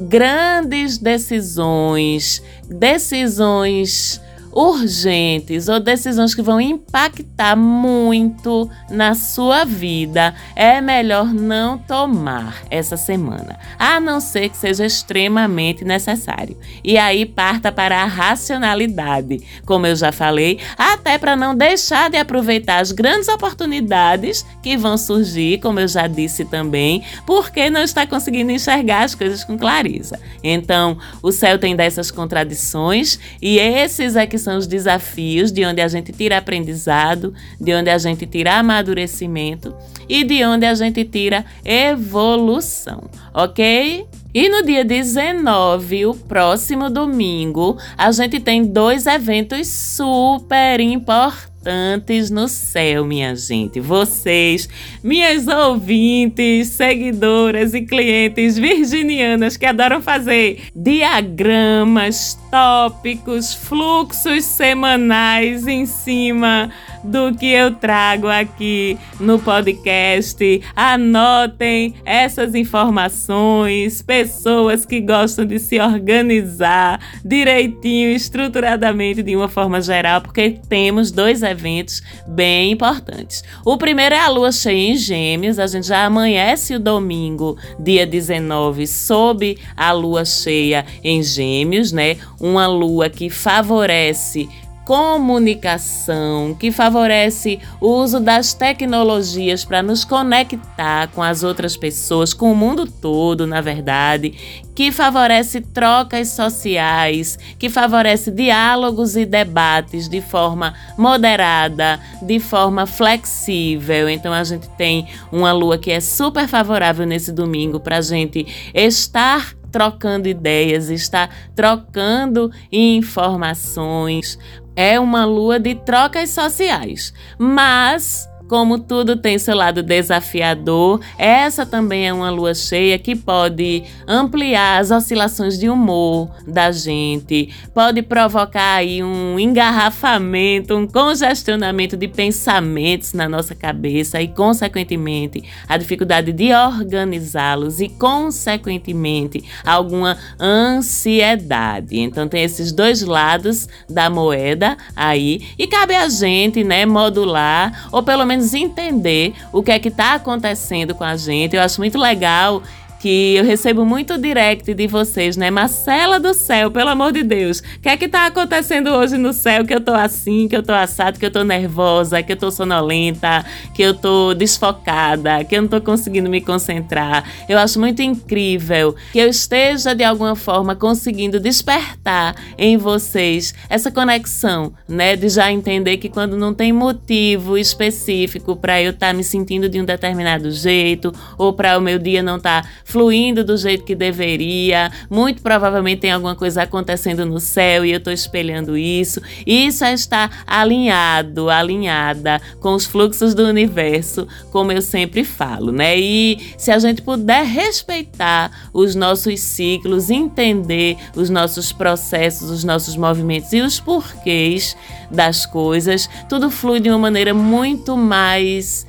grandes 0.00 0.98
decisões, 0.98 2.42
decisões 2.68 4.20
urgentes 4.52 5.68
ou 5.68 5.80
decisões 5.80 6.34
que 6.34 6.42
vão 6.42 6.60
impactar 6.60 7.56
muito 7.56 8.70
na 8.90 9.14
sua 9.14 9.64
vida, 9.64 10.34
é 10.54 10.80
melhor 10.80 11.32
não 11.32 11.78
tomar 11.78 12.62
essa 12.70 12.96
semana, 12.96 13.58
a 13.78 13.98
não 13.98 14.20
ser 14.20 14.50
que 14.50 14.56
seja 14.56 14.84
extremamente 14.84 15.84
necessário. 15.84 16.56
E 16.84 16.98
aí 16.98 17.24
parta 17.24 17.72
para 17.72 18.02
a 18.02 18.06
racionalidade, 18.06 19.42
como 19.64 19.86
eu 19.86 19.96
já 19.96 20.12
falei, 20.12 20.58
até 20.76 21.16
para 21.16 21.34
não 21.34 21.54
deixar 21.54 22.10
de 22.10 22.16
aproveitar 22.16 22.80
as 22.80 22.92
grandes 22.92 23.28
oportunidades 23.28 24.44
que 24.62 24.76
vão 24.76 24.98
surgir, 24.98 25.60
como 25.60 25.80
eu 25.80 25.88
já 25.88 26.06
disse 26.06 26.44
também, 26.44 27.02
porque 27.26 27.70
não 27.70 27.82
está 27.82 28.06
conseguindo 28.06 28.52
enxergar 28.52 29.04
as 29.04 29.14
coisas 29.14 29.44
com 29.44 29.56
clareza. 29.56 30.20
Então, 30.42 30.98
o 31.22 31.32
céu 31.32 31.58
tem 31.58 31.74
dessas 31.74 32.10
contradições 32.10 33.18
e 33.40 33.58
esses 33.58 34.16
é 34.16 34.26
que 34.26 34.38
são 34.42 34.58
os 34.58 34.66
desafios, 34.66 35.50
de 35.50 35.64
onde 35.64 35.80
a 35.80 35.88
gente 35.88 36.12
tira 36.12 36.38
aprendizado, 36.38 37.32
de 37.60 37.72
onde 37.74 37.90
a 37.90 37.98
gente 37.98 38.26
tira 38.26 38.58
amadurecimento 38.58 39.74
e 40.08 40.24
de 40.24 40.44
onde 40.44 40.66
a 40.66 40.74
gente 40.74 41.04
tira 41.04 41.44
evolução, 41.64 43.04
ok? 43.32 44.06
E 44.34 44.48
no 44.48 44.64
dia 44.64 44.84
19, 44.84 46.06
o 46.06 46.14
próximo 46.14 46.88
domingo, 46.88 47.78
a 47.96 48.10
gente 48.10 48.40
tem 48.40 48.64
dois 48.64 49.06
eventos 49.06 49.68
super 49.68 50.80
importantes 50.80 51.51
importantes 51.62 52.28
no 52.28 52.48
céu, 52.48 53.04
minha 53.04 53.36
gente. 53.36 53.78
Vocês, 53.78 54.68
minhas 55.02 55.46
ouvintes, 55.46 56.68
seguidoras 56.68 57.72
e 57.72 57.82
clientes 57.82 58.58
virginianas 58.58 59.56
que 59.56 59.64
adoram 59.64 60.02
fazer 60.02 60.64
diagramas, 60.74 62.36
tópicos, 62.50 63.54
fluxos 63.54 64.44
semanais 64.44 65.66
em 65.68 65.86
cima 65.86 66.70
do 67.02 67.34
que 67.34 67.46
eu 67.46 67.74
trago 67.74 68.28
aqui 68.28 68.98
no 69.18 69.38
podcast. 69.38 70.62
Anotem 70.74 71.94
essas 72.04 72.54
informações, 72.54 74.02
pessoas 74.02 74.86
que 74.86 75.00
gostam 75.00 75.44
de 75.44 75.58
se 75.58 75.80
organizar 75.80 77.00
direitinho, 77.24 78.10
estruturadamente, 78.10 79.22
de 79.22 79.34
uma 79.36 79.48
forma 79.48 79.80
geral, 79.80 80.20
porque 80.20 80.58
temos 80.68 81.10
dois 81.10 81.42
eventos 81.42 82.02
bem 82.26 82.72
importantes. 82.72 83.42
O 83.64 83.76
primeiro 83.76 84.14
é 84.14 84.20
a 84.20 84.28
lua 84.28 84.52
cheia 84.52 84.92
em 84.92 84.96
Gêmeos, 84.96 85.58
a 85.58 85.66
gente 85.66 85.86
já 85.86 86.04
amanhece 86.04 86.74
o 86.74 86.80
domingo, 86.80 87.56
dia 87.78 88.06
19, 88.06 88.86
sob 88.86 89.58
a 89.76 89.92
lua 89.92 90.24
cheia 90.24 90.84
em 91.02 91.22
Gêmeos, 91.22 91.92
né? 91.92 92.16
Uma 92.40 92.66
lua 92.66 93.08
que 93.08 93.30
favorece 93.30 94.48
comunicação, 94.84 96.56
que 96.58 96.72
favorece 96.72 97.60
o 97.80 97.88
uso 97.88 98.18
das 98.18 98.52
tecnologias 98.52 99.64
para 99.64 99.82
nos 99.82 100.04
conectar 100.04 101.08
com 101.08 101.22
as 101.22 101.42
outras 101.42 101.76
pessoas, 101.76 102.34
com 102.34 102.52
o 102.52 102.56
mundo 102.56 102.86
todo, 102.86 103.46
na 103.46 103.60
verdade, 103.60 104.62
que 104.74 104.90
favorece 104.90 105.60
trocas 105.60 106.28
sociais, 106.28 107.38
que 107.58 107.68
favorece 107.68 108.30
diálogos 108.30 109.16
e 109.16 109.24
debates 109.24 110.08
de 110.08 110.20
forma 110.20 110.74
moderada, 110.98 112.00
de 112.20 112.40
forma 112.40 112.86
flexível. 112.86 114.08
Então 114.08 114.32
a 114.32 114.42
gente 114.42 114.68
tem 114.70 115.06
uma 115.30 115.52
lua 115.52 115.78
que 115.78 115.90
é 115.90 116.00
super 116.00 116.48
favorável 116.48 117.06
nesse 117.06 117.32
domingo 117.32 117.78
para 117.78 117.98
a 117.98 118.02
gente 118.02 118.46
estar 118.74 119.54
trocando 119.72 120.28
ideias, 120.28 120.90
está 120.90 121.30
trocando 121.56 122.52
informações. 122.70 124.38
É 124.74 124.98
uma 124.98 125.24
lua 125.24 125.58
de 125.58 125.74
trocas 125.74 126.30
sociais, 126.30 127.12
mas 127.38 128.28
como 128.52 128.78
tudo 128.78 129.16
tem 129.16 129.38
seu 129.38 129.56
lado 129.56 129.82
desafiador, 129.82 131.00
essa 131.16 131.64
também 131.64 132.06
é 132.06 132.12
uma 132.12 132.28
lua 132.28 132.52
cheia 132.52 132.98
que 132.98 133.16
pode 133.16 133.82
ampliar 134.06 134.78
as 134.78 134.90
oscilações 134.90 135.58
de 135.58 135.70
humor 135.70 136.28
da 136.46 136.70
gente, 136.70 137.48
pode 137.72 138.02
provocar 138.02 138.74
aí 138.74 139.02
um 139.02 139.38
engarrafamento, 139.38 140.76
um 140.76 140.86
congestionamento 140.86 141.96
de 141.96 142.06
pensamentos 142.06 143.14
na 143.14 143.26
nossa 143.26 143.54
cabeça 143.54 144.20
e, 144.20 144.28
consequentemente, 144.28 145.42
a 145.66 145.78
dificuldade 145.78 146.30
de 146.30 146.52
organizá-los 146.52 147.80
e, 147.80 147.88
consequentemente, 147.88 149.42
alguma 149.64 150.18
ansiedade. 150.38 151.98
Então, 151.98 152.28
tem 152.28 152.42
esses 152.42 152.70
dois 152.70 153.00
lados 153.00 153.66
da 153.88 154.10
moeda 154.10 154.76
aí 154.94 155.40
e 155.58 155.66
cabe 155.66 155.94
a 155.94 156.06
gente, 156.10 156.62
né, 156.62 156.84
modular 156.84 157.88
ou 157.90 158.02
pelo 158.02 158.26
menos 158.26 158.41
menos 158.42 158.54
entender 158.54 159.34
o 159.52 159.62
que 159.62 159.70
é 159.70 159.78
que 159.78 159.88
está 159.88 160.14
acontecendo 160.14 160.94
com 160.94 161.04
a 161.04 161.16
gente. 161.16 161.54
Eu 161.54 161.62
acho 161.62 161.80
muito 161.80 161.98
legal 161.98 162.62
que 163.02 163.34
eu 163.34 163.44
recebo 163.44 163.84
muito 163.84 164.16
direct 164.16 164.72
de 164.72 164.86
vocês, 164.86 165.36
né? 165.36 165.50
Marcela 165.50 166.20
do 166.20 166.32
céu, 166.32 166.70
pelo 166.70 166.88
amor 166.88 167.10
de 167.10 167.24
Deus. 167.24 167.58
O 167.58 167.80
que 167.80 167.88
é 167.88 167.96
que 167.96 168.06
tá 168.06 168.26
acontecendo 168.26 168.90
hoje 168.90 169.18
no 169.18 169.32
céu 169.32 169.64
que 169.64 169.74
eu 169.74 169.80
tô 169.80 169.92
assim, 169.92 170.46
que 170.46 170.54
eu 170.54 170.62
tô 170.62 170.72
assado, 170.72 171.18
que 171.18 171.26
eu 171.26 171.30
tô 171.30 171.42
nervosa, 171.42 172.22
que 172.22 172.30
eu 172.32 172.36
tô 172.36 172.48
sonolenta, 172.52 173.44
que 173.74 173.82
eu 173.82 173.92
tô 173.92 174.34
desfocada, 174.34 175.42
que 175.42 175.56
eu 175.56 175.62
não 175.62 175.68
tô 175.68 175.80
conseguindo 175.80 176.30
me 176.30 176.40
concentrar. 176.40 177.24
Eu 177.48 177.58
acho 177.58 177.80
muito 177.80 178.00
incrível 178.02 178.94
que 179.10 179.18
eu 179.18 179.28
esteja 179.28 179.96
de 179.96 180.04
alguma 180.04 180.36
forma 180.36 180.76
conseguindo 180.76 181.40
despertar 181.40 182.36
em 182.56 182.76
vocês 182.76 183.52
essa 183.68 183.90
conexão, 183.90 184.74
né, 184.88 185.16
de 185.16 185.28
já 185.28 185.50
entender 185.50 185.96
que 185.96 186.08
quando 186.08 186.36
não 186.36 186.54
tem 186.54 186.72
motivo 186.72 187.58
específico 187.58 188.54
para 188.54 188.80
eu 188.80 188.92
estar 188.92 189.08
tá 189.08 189.12
me 189.12 189.24
sentindo 189.24 189.68
de 189.68 189.80
um 189.80 189.84
determinado 189.84 190.52
jeito 190.52 191.12
ou 191.36 191.52
para 191.52 191.76
o 191.76 191.80
meu 191.80 191.98
dia 191.98 192.22
não 192.22 192.36
estar 192.36 192.62
tá 192.62 192.68
fluindo 192.92 193.42
do 193.42 193.56
jeito 193.56 193.84
que 193.84 193.94
deveria. 193.94 194.92
Muito 195.08 195.40
provavelmente 195.40 196.00
tem 196.00 196.12
alguma 196.12 196.36
coisa 196.36 196.62
acontecendo 196.62 197.24
no 197.24 197.40
céu 197.40 197.84
e 197.84 197.90
eu 197.90 197.98
estou 197.98 198.12
espelhando 198.12 198.76
isso. 198.76 199.20
Isso 199.46 199.82
é 199.84 199.94
estar 199.94 200.44
alinhado, 200.46 201.48
alinhada 201.48 202.40
com 202.60 202.74
os 202.74 202.84
fluxos 202.84 203.34
do 203.34 203.44
universo, 203.44 204.28
como 204.50 204.70
eu 204.70 204.82
sempre 204.82 205.24
falo, 205.24 205.72
né? 205.72 205.98
E 205.98 206.38
se 206.58 206.70
a 206.70 206.78
gente 206.78 207.00
puder 207.00 207.46
respeitar 207.46 208.68
os 208.74 208.94
nossos 208.94 209.40
ciclos, 209.40 210.10
entender 210.10 210.98
os 211.16 211.30
nossos 211.30 211.72
processos, 211.72 212.50
os 212.50 212.62
nossos 212.62 212.94
movimentos 212.94 213.52
e 213.54 213.62
os 213.62 213.80
porquês 213.80 214.76
das 215.10 215.46
coisas, 215.46 216.08
tudo 216.28 216.50
flui 216.50 216.78
de 216.78 216.90
uma 216.90 216.98
maneira 216.98 217.32
muito 217.32 217.96
mais 217.96 218.86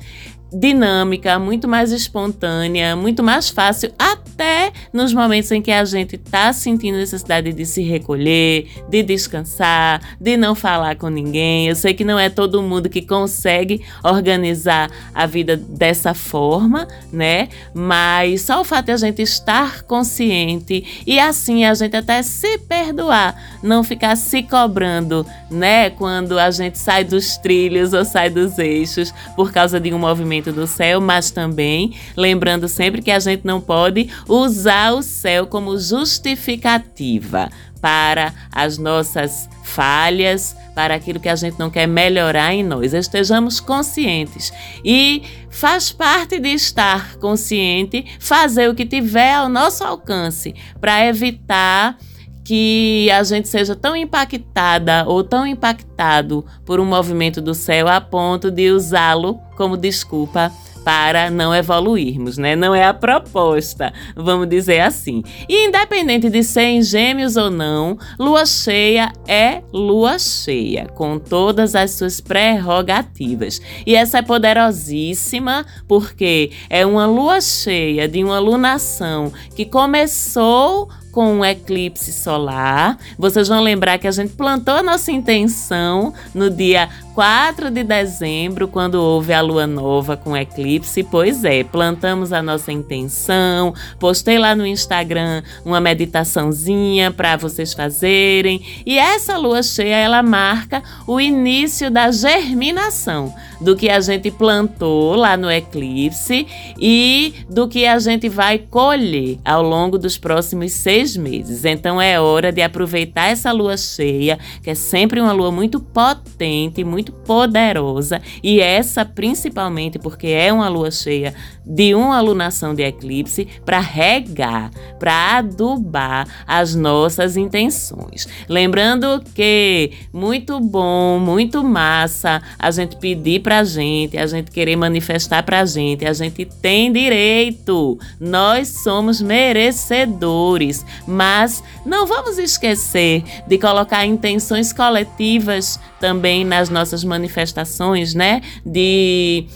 dinâmica, 0.54 1.38
muito 1.38 1.66
mais 1.66 1.90
espontânea, 1.90 2.94
muito 2.94 3.22
mais 3.22 3.48
fácil, 3.48 3.92
até 3.98 4.72
nos 4.92 5.12
momentos 5.12 5.50
em 5.50 5.60
que 5.60 5.72
a 5.72 5.84
gente 5.84 6.16
está 6.16 6.52
sentindo 6.52 6.96
necessidade 6.96 7.52
de 7.52 7.66
se 7.66 7.82
recolher, 7.82 8.68
de 8.88 9.02
descansar, 9.02 10.16
de 10.20 10.36
não 10.36 10.54
falar 10.54 10.96
com 10.96 11.08
ninguém. 11.08 11.68
Eu 11.68 11.74
sei 11.74 11.92
que 11.92 12.04
não 12.04 12.18
é 12.18 12.30
todo 12.30 12.62
mundo 12.62 12.88
que 12.88 13.02
consegue 13.02 13.82
organizar 14.02 14.90
a 15.12 15.26
vida 15.26 15.56
dessa 15.56 16.14
forma, 16.14 16.86
né? 17.12 17.48
Mas 17.74 18.42
só 18.42 18.60
o 18.60 18.64
fato 18.64 18.86
de 18.86 18.92
a 18.92 18.96
gente 18.96 19.22
estar 19.22 19.82
consciente 19.82 21.02
e 21.06 21.18
assim 21.18 21.64
a 21.64 21.74
gente 21.74 21.96
até 21.96 22.22
se 22.22 22.58
perdoar, 22.58 23.58
não 23.62 23.82
ficar 23.82 24.16
se 24.16 24.42
cobrando, 24.42 25.26
né? 25.50 25.90
Quando 25.90 26.38
a 26.38 26.50
gente 26.50 26.78
sai 26.78 27.02
dos 27.02 27.36
trilhos 27.38 27.92
ou 27.92 28.04
sai 28.04 28.30
dos 28.30 28.58
eixos 28.58 29.12
por 29.34 29.52
causa 29.52 29.80
de 29.80 29.92
um 29.92 29.98
movimento 29.98 30.43
do 30.52 30.66
céu, 30.66 31.00
mas 31.00 31.30
também 31.30 31.94
lembrando 32.16 32.68
sempre 32.68 33.02
que 33.02 33.10
a 33.10 33.18
gente 33.18 33.44
não 33.44 33.60
pode 33.60 34.08
usar 34.28 34.92
o 34.92 35.02
céu 35.02 35.46
como 35.46 35.78
justificativa 35.78 37.50
para 37.80 38.32
as 38.50 38.78
nossas 38.78 39.46
falhas, 39.62 40.56
para 40.74 40.94
aquilo 40.94 41.20
que 41.20 41.28
a 41.28 41.36
gente 41.36 41.58
não 41.58 41.70
quer 41.70 41.86
melhorar 41.86 42.54
em 42.54 42.64
nós. 42.64 42.94
Estejamos 42.94 43.60
conscientes. 43.60 44.52
E 44.82 45.22
faz 45.50 45.92
parte 45.92 46.40
de 46.40 46.48
estar 46.48 47.16
consciente 47.16 48.06
fazer 48.18 48.70
o 48.70 48.74
que 48.74 48.86
tiver 48.86 49.34
ao 49.34 49.50
nosso 49.50 49.84
alcance 49.84 50.54
para 50.80 51.06
evitar 51.06 51.98
que 52.44 53.10
a 53.10 53.22
gente 53.24 53.48
seja 53.48 53.74
tão 53.74 53.96
impactada 53.96 55.04
ou 55.06 55.24
tão 55.24 55.46
impactado 55.46 56.44
por 56.64 56.78
um 56.78 56.84
movimento 56.84 57.40
do 57.40 57.54
céu 57.54 57.88
a 57.88 58.00
ponto 58.00 58.50
de 58.50 58.70
usá-lo 58.70 59.40
como 59.56 59.76
desculpa 59.76 60.52
para 60.84 61.30
não 61.30 61.54
evoluirmos, 61.54 62.36
né? 62.36 62.54
Não 62.54 62.74
é 62.74 62.84
a 62.84 62.92
proposta, 62.92 63.92
vamos 64.14 64.48
dizer 64.48 64.80
assim. 64.80 65.22
E 65.48 65.66
independente 65.66 66.28
de 66.28 66.42
ser 66.42 66.64
em 66.64 66.82
gêmeos 66.82 67.36
ou 67.36 67.50
não, 67.50 67.96
lua 68.18 68.44
cheia 68.44 69.10
é 69.26 69.62
lua 69.72 70.18
cheia, 70.18 70.86
com 70.86 71.18
todas 71.18 71.74
as 71.74 71.92
suas 71.92 72.20
prerrogativas. 72.20 73.60
E 73.86 73.96
essa 73.96 74.18
é 74.18 74.22
poderosíssima 74.22 75.64
porque 75.88 76.50
é 76.68 76.84
uma 76.84 77.06
lua 77.06 77.40
cheia 77.40 78.06
de 78.06 78.22
uma 78.22 78.38
lunação 78.38 79.32
que 79.56 79.64
começou 79.64 80.90
com 81.14 81.32
um 81.32 81.44
eclipse 81.44 82.12
solar. 82.12 82.98
Vocês 83.16 83.46
vão 83.46 83.62
lembrar 83.62 83.98
que 83.98 84.08
a 84.08 84.10
gente 84.10 84.32
plantou 84.32 84.74
a 84.74 84.82
nossa 84.82 85.12
intenção 85.12 86.12
no 86.34 86.50
dia 86.50 86.88
4 87.14 87.70
de 87.70 87.84
dezembro, 87.84 88.66
quando 88.66 88.96
houve 88.96 89.32
a 89.32 89.40
lua 89.40 89.64
nova 89.64 90.16
com 90.16 90.36
eclipse. 90.36 91.04
Pois 91.04 91.44
é, 91.44 91.62
plantamos 91.62 92.32
a 92.32 92.42
nossa 92.42 92.72
intenção, 92.72 93.72
postei 94.00 94.38
lá 94.38 94.56
no 94.56 94.66
Instagram 94.66 95.44
uma 95.64 95.80
meditaçãozinha 95.80 97.12
para 97.12 97.36
vocês 97.36 97.72
fazerem. 97.72 98.60
E 98.84 98.98
essa 98.98 99.36
lua 99.36 99.62
cheia, 99.62 99.94
ela 99.94 100.20
marca 100.20 100.82
o 101.06 101.20
início 101.20 101.92
da 101.92 102.10
germinação 102.10 103.32
do 103.64 103.74
que 103.74 103.88
a 103.88 103.98
gente 103.98 104.30
plantou 104.30 105.16
lá 105.16 105.36
no 105.38 105.50
eclipse 105.50 106.46
e 106.78 107.32
do 107.48 107.66
que 107.66 107.86
a 107.86 107.98
gente 107.98 108.28
vai 108.28 108.58
colher 108.58 109.38
ao 109.42 109.62
longo 109.62 109.98
dos 109.98 110.18
próximos 110.18 110.72
seis 110.72 111.16
meses. 111.16 111.64
Então 111.64 112.00
é 112.00 112.20
hora 112.20 112.52
de 112.52 112.60
aproveitar 112.60 113.30
essa 113.30 113.50
lua 113.52 113.76
cheia, 113.78 114.38
que 114.62 114.68
é 114.68 114.74
sempre 114.74 115.18
uma 115.18 115.32
lua 115.32 115.50
muito 115.50 115.80
potente, 115.80 116.84
muito 116.84 117.10
poderosa 117.10 118.20
e 118.42 118.60
essa 118.60 119.02
principalmente 119.04 119.98
porque 119.98 120.26
é 120.26 120.52
uma 120.52 120.68
lua 120.68 120.90
cheia 120.90 121.34
de 121.64 121.94
uma 121.94 122.18
alunação 122.18 122.74
de 122.74 122.82
eclipse 122.82 123.48
para 123.64 123.80
regar, 123.80 124.70
para 124.98 125.38
adubar 125.38 126.28
as 126.46 126.74
nossas 126.74 127.38
intenções. 127.38 128.28
Lembrando 128.46 129.22
que 129.34 129.92
muito 130.12 130.60
bom, 130.60 131.18
muito 131.18 131.64
massa 131.64 132.42
a 132.58 132.70
gente 132.70 132.96
pedir 132.96 133.40
para 133.40 133.53
pra 133.54 133.62
gente, 133.62 134.18
a 134.18 134.26
gente 134.26 134.50
querer 134.50 134.74
manifestar 134.74 135.42
pra 135.44 135.64
gente. 135.64 136.04
A 136.04 136.12
gente 136.12 136.44
tem 136.44 136.92
direito. 136.92 137.96
Nós 138.18 138.68
somos 138.82 139.22
merecedores, 139.22 140.84
mas 141.06 141.62
não 141.86 142.04
vamos 142.04 142.36
esquecer 142.36 143.22
de 143.46 143.56
colocar 143.56 144.04
intenções 144.04 144.72
coletivas 144.72 145.78
também 146.00 146.44
nas 146.44 146.68
nossas 146.68 147.04
manifestações, 147.04 148.12
né? 148.12 148.40
De 148.66 149.46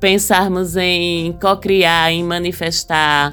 pensarmos 0.00 0.76
em 0.76 1.32
co-criar, 1.40 2.10
em 2.10 2.24
manifestar 2.24 3.32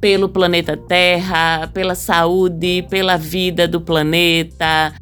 pelo 0.00 0.28
planeta 0.28 0.76
Terra, 0.76 1.68
pela 1.72 1.94
saúde, 1.94 2.84
pela 2.88 3.16
vida 3.16 3.66
do 3.66 3.80
planeta, 3.80 4.92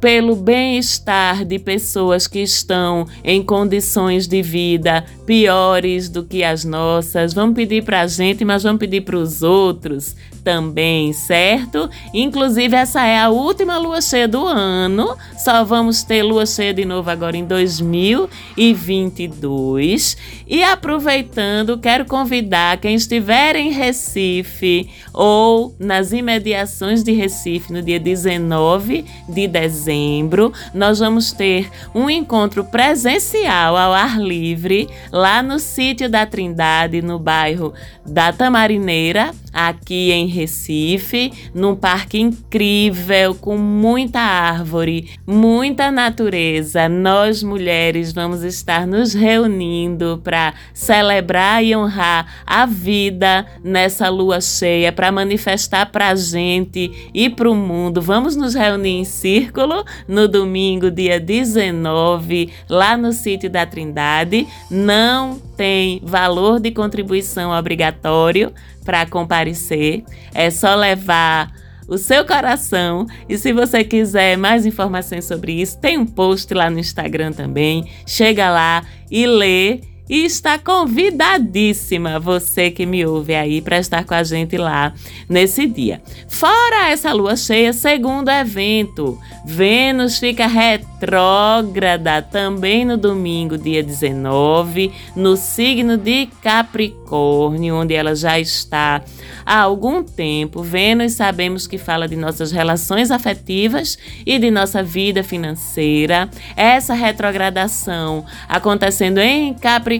pelo 0.00 0.34
bem-estar 0.34 1.44
de 1.44 1.58
pessoas 1.58 2.26
que 2.26 2.40
estão 2.40 3.06
em 3.22 3.42
condições 3.42 4.26
de 4.26 4.40
vida 4.40 5.04
piores 5.26 6.08
do 6.08 6.24
que 6.24 6.42
as 6.42 6.64
nossas. 6.64 7.34
Vamos 7.34 7.54
pedir 7.54 7.84
para 7.84 8.00
a 8.00 8.06
gente, 8.06 8.44
mas 8.44 8.62
vamos 8.62 8.80
pedir 8.80 9.02
para 9.02 9.16
os 9.16 9.42
outros 9.42 10.16
também, 10.42 11.12
certo? 11.12 11.90
Inclusive, 12.12 12.74
essa 12.74 13.04
é 13.04 13.16
a 13.18 13.28
última 13.28 13.78
lua 13.78 14.00
cheia 14.00 14.26
do 14.26 14.44
ano. 14.46 15.16
Só 15.38 15.62
vamos 15.64 16.02
ter 16.02 16.22
lua 16.22 16.46
cheia 16.46 16.74
de 16.74 16.84
novo 16.84 17.08
agora 17.10 17.36
em 17.36 17.44
2022. 17.44 20.16
E 20.46 20.62
aproveitando, 20.62 21.78
quero 21.78 22.04
convidar 22.04 22.78
quem 22.78 22.94
estiver 22.94 23.56
em 23.56 23.70
Recife 23.70 24.88
ou 25.12 25.74
nas 25.78 26.12
imediações 26.12 27.02
de 27.02 27.12
Recife 27.12 27.72
no 27.72 27.82
dia 27.82 28.00
19 28.00 29.04
de 29.28 29.46
dezembro, 29.46 30.52
nós 30.74 30.98
vamos 30.98 31.32
ter 31.32 31.70
um 31.94 32.08
encontro 32.08 32.64
presencial 32.64 33.76
ao 33.76 33.92
ar 33.92 34.20
livre 34.20 34.88
lá 35.12 35.42
no 35.42 35.58
sítio 35.58 36.08
da 36.08 36.26
Trindade, 36.26 37.02
no 37.02 37.18
bairro 37.18 37.72
da 38.04 38.32
Tamarineira, 38.32 39.32
aqui 39.52 40.12
em 40.12 40.26
Recife, 40.30 41.32
num 41.54 41.76
parque 41.76 42.18
incrível, 42.18 43.34
com 43.34 43.58
muita 43.58 44.20
árvore, 44.20 45.10
muita 45.26 45.90
natureza. 45.90 46.88
Nós 46.88 47.42
mulheres 47.42 48.12
vamos 48.12 48.42
estar 48.42 48.86
nos 48.86 49.12
reunindo 49.12 50.20
para 50.24 50.54
celebrar 50.72 51.62
e 51.64 51.74
honrar 51.76 52.42
a 52.46 52.64
vida 52.66 53.46
nessa 53.62 54.08
lua 54.08 54.40
cheia, 54.40 54.92
para 54.92 55.12
manifestar 55.12 55.86
para 55.86 56.08
a 56.08 56.14
gente 56.14 57.10
e 57.12 57.28
para 57.28 57.50
o 57.50 57.54
mundo. 57.54 58.00
Vamos 58.00 58.36
nos 58.36 58.54
reunir 58.54 59.00
em 59.00 59.04
círculo 59.04 59.84
no 60.08 60.26
domingo, 60.26 60.90
dia 60.90 61.20
19, 61.20 62.50
lá 62.68 62.96
no 62.96 63.12
sítio 63.12 63.50
da 63.50 63.66
Trindade. 63.66 64.46
Não 64.70 65.49
tem 65.60 66.00
valor 66.02 66.58
de 66.58 66.70
contribuição 66.70 67.50
obrigatório 67.50 68.50
para 68.82 69.04
comparecer. 69.04 70.02
É 70.32 70.48
só 70.48 70.74
levar 70.74 71.52
o 71.86 71.98
seu 71.98 72.24
coração. 72.24 73.06
E 73.28 73.36
se 73.36 73.52
você 73.52 73.84
quiser 73.84 74.38
mais 74.38 74.64
informações 74.64 75.26
sobre 75.26 75.60
isso, 75.60 75.78
tem 75.78 75.98
um 75.98 76.06
post 76.06 76.54
lá 76.54 76.70
no 76.70 76.78
Instagram 76.78 77.32
também. 77.32 77.84
Chega 78.06 78.48
lá 78.48 78.82
e 79.10 79.26
lê 79.26 79.82
e 80.10 80.24
está 80.24 80.58
convidadíssima 80.58 82.18
você 82.18 82.68
que 82.68 82.84
me 82.84 83.06
ouve 83.06 83.32
aí 83.32 83.60
para 83.60 83.78
estar 83.78 84.04
com 84.04 84.12
a 84.12 84.24
gente 84.24 84.58
lá 84.58 84.92
nesse 85.28 85.68
dia. 85.68 86.02
Fora 86.28 86.90
essa 86.90 87.12
lua 87.12 87.36
cheia, 87.36 87.72
segundo 87.72 88.28
evento, 88.28 89.16
Vênus 89.46 90.18
fica 90.18 90.48
retrógrada 90.48 92.20
também 92.20 92.84
no 92.84 92.96
domingo, 92.96 93.56
dia 93.56 93.84
19, 93.84 94.90
no 95.14 95.36
signo 95.36 95.96
de 95.96 96.28
Capricórnio, 96.42 97.76
onde 97.76 97.94
ela 97.94 98.16
já 98.16 98.36
está 98.40 99.02
há 99.46 99.60
algum 99.60 100.02
tempo. 100.02 100.60
Vênus 100.60 101.12
sabemos 101.12 101.68
que 101.68 101.78
fala 101.78 102.08
de 102.08 102.16
nossas 102.16 102.50
relações 102.50 103.12
afetivas 103.12 103.96
e 104.26 104.40
de 104.40 104.50
nossa 104.50 104.82
vida 104.82 105.22
financeira. 105.22 106.28
Essa 106.56 106.94
retrogradação 106.94 108.24
acontecendo 108.48 109.18
em 109.18 109.54
Capricórnio 109.54 109.99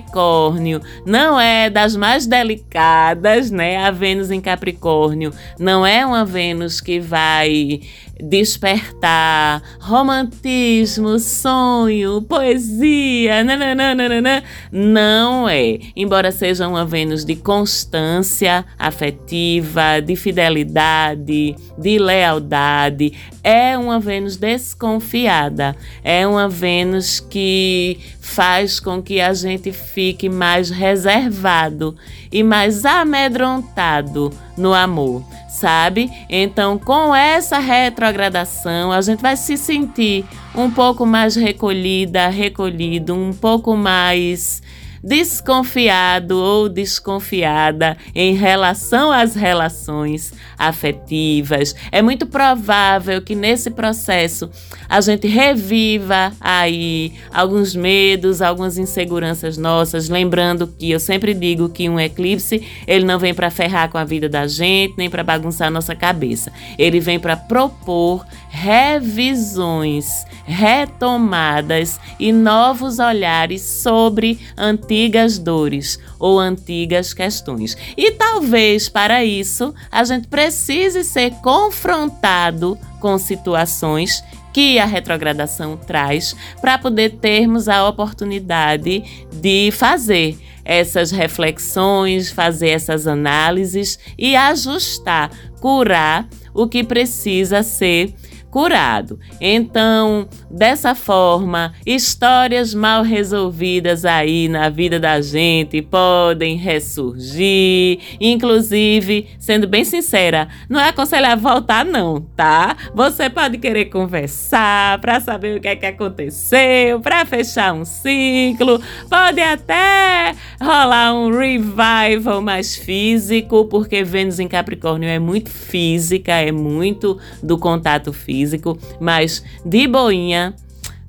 não 1.04 1.40
é 1.40 1.68
das 1.68 1.96
mais 1.96 2.26
delicadas, 2.26 3.50
né? 3.50 3.78
A 3.78 3.90
Vênus 3.90 4.30
em 4.30 4.40
Capricórnio 4.40 5.32
não 5.58 5.84
é 5.84 6.04
uma 6.04 6.24
Vênus 6.24 6.80
que 6.80 7.00
vai 7.00 7.80
despertar, 8.22 9.62
romantismo, 9.80 11.18
sonho, 11.18 12.22
poesia, 12.22 13.42
nananana, 13.42 14.42
não 14.70 15.48
é. 15.48 15.78
Embora 15.96 16.30
seja 16.30 16.68
uma 16.68 16.84
Vênus 16.84 17.24
de 17.24 17.34
constância 17.36 18.64
afetiva, 18.78 20.00
de 20.04 20.16
fidelidade, 20.16 21.56
de 21.78 21.98
lealdade, 21.98 23.12
é 23.42 23.76
uma 23.76 23.98
Vênus 23.98 24.36
desconfiada, 24.36 25.74
é 26.04 26.26
uma 26.26 26.48
Vênus 26.48 27.20
que 27.20 27.98
faz 28.20 28.78
com 28.78 29.02
que 29.02 29.20
a 29.20 29.32
gente 29.32 29.72
fique 29.92 30.28
mais 30.28 30.70
reservado 30.70 31.96
e 32.32 32.42
mais 32.42 32.84
amedrontado 32.84 34.30
no 34.56 34.72
amor, 34.72 35.22
sabe? 35.48 36.10
Então, 36.28 36.78
com 36.78 37.14
essa 37.14 37.58
retrogradação, 37.58 38.92
a 38.92 39.00
gente 39.00 39.20
vai 39.20 39.36
se 39.36 39.56
sentir 39.56 40.24
um 40.54 40.70
pouco 40.70 41.04
mais 41.04 41.34
recolhida, 41.36 42.28
recolhido, 42.28 43.14
um 43.14 43.32
pouco 43.32 43.76
mais 43.76 44.62
desconfiado 45.02 46.38
ou 46.38 46.68
desconfiada 46.68 47.96
em 48.14 48.34
relação 48.34 49.10
às 49.10 49.34
relações 49.34 50.32
afetivas. 50.58 51.74
É 51.90 52.02
muito 52.02 52.26
provável 52.26 53.22
que 53.22 53.34
nesse 53.34 53.70
processo 53.70 54.50
a 54.88 55.00
gente 55.00 55.26
reviva 55.26 56.32
aí 56.40 57.12
alguns 57.32 57.74
medos, 57.74 58.42
algumas 58.42 58.76
inseguranças 58.76 59.56
nossas, 59.56 60.08
lembrando 60.08 60.66
que 60.66 60.90
eu 60.90 61.00
sempre 61.00 61.32
digo 61.32 61.68
que 61.68 61.88
um 61.88 61.98
eclipse, 61.98 62.66
ele 62.86 63.04
não 63.04 63.18
vem 63.18 63.32
para 63.32 63.50
ferrar 63.50 63.88
com 63.88 63.98
a 63.98 64.04
vida 64.04 64.28
da 64.28 64.46
gente, 64.46 64.94
nem 64.98 65.08
para 65.08 65.24
bagunçar 65.24 65.68
a 65.68 65.70
nossa 65.70 65.94
cabeça. 65.94 66.52
Ele 66.78 67.00
vem 67.00 67.18
para 67.18 67.36
propor 67.36 68.26
revisões, 68.50 70.24
retomadas 70.50 71.98
e 72.18 72.32
novos 72.32 72.98
olhares 72.98 73.62
sobre 73.62 74.38
antigas 74.56 75.38
dores 75.38 75.98
ou 76.18 76.38
antigas 76.38 77.14
questões. 77.14 77.76
E 77.96 78.10
talvez 78.12 78.88
para 78.88 79.24
isso 79.24 79.74
a 79.90 80.04
gente 80.04 80.28
precise 80.28 81.04
ser 81.04 81.30
confrontado 81.42 82.78
com 83.00 83.16
situações 83.18 84.22
que 84.52 84.78
a 84.78 84.84
retrogradação 84.84 85.76
traz 85.76 86.34
para 86.60 86.76
poder 86.76 87.18
termos 87.20 87.68
a 87.68 87.88
oportunidade 87.88 89.26
de 89.32 89.70
fazer 89.70 90.36
essas 90.64 91.10
reflexões, 91.10 92.30
fazer 92.30 92.70
essas 92.70 93.06
análises 93.06 93.98
e 94.18 94.36
ajustar, 94.36 95.30
curar 95.60 96.28
o 96.52 96.68
que 96.68 96.84
precisa 96.84 97.62
ser 97.62 98.14
curado. 98.50 99.18
Então, 99.40 100.28
dessa 100.50 100.94
forma, 100.94 101.72
histórias 101.84 102.74
mal 102.74 103.02
resolvidas 103.02 104.04
aí 104.04 104.48
na 104.48 104.68
vida 104.68 104.98
da 104.98 105.20
gente 105.20 105.80
podem 105.82 106.56
ressurgir. 106.56 107.98
Inclusive, 108.20 109.28
sendo 109.38 109.68
bem 109.68 109.84
sincera, 109.84 110.48
não 110.68 110.80
é 110.80 110.88
aconselhar 110.88 111.36
voltar, 111.36 111.84
não, 111.84 112.20
tá? 112.20 112.76
Você 112.94 113.30
pode 113.30 113.58
querer 113.58 113.86
conversar 113.86 114.98
para 115.00 115.20
saber 115.20 115.58
o 115.58 115.60
que 115.60 115.68
é 115.68 115.76
que 115.76 115.86
aconteceu, 115.86 117.00
para 117.00 117.24
fechar 117.24 117.72
um 117.72 117.84
ciclo, 117.84 118.80
pode 119.08 119.40
até 119.40 120.34
rolar 120.60 121.14
um 121.14 121.30
revival 121.30 122.42
mais 122.42 122.76
físico, 122.76 123.64
porque 123.66 124.02
Vênus 124.02 124.38
em 124.38 124.48
Capricórnio 124.48 125.08
é 125.08 125.18
muito 125.18 125.50
física, 125.50 126.32
é 126.32 126.50
muito 126.50 127.18
do 127.42 127.56
contato 127.58 128.12
físico 128.12 128.30
físico, 128.30 128.78
mas 128.98 129.44
de 129.64 129.86
boinha, 129.86 130.39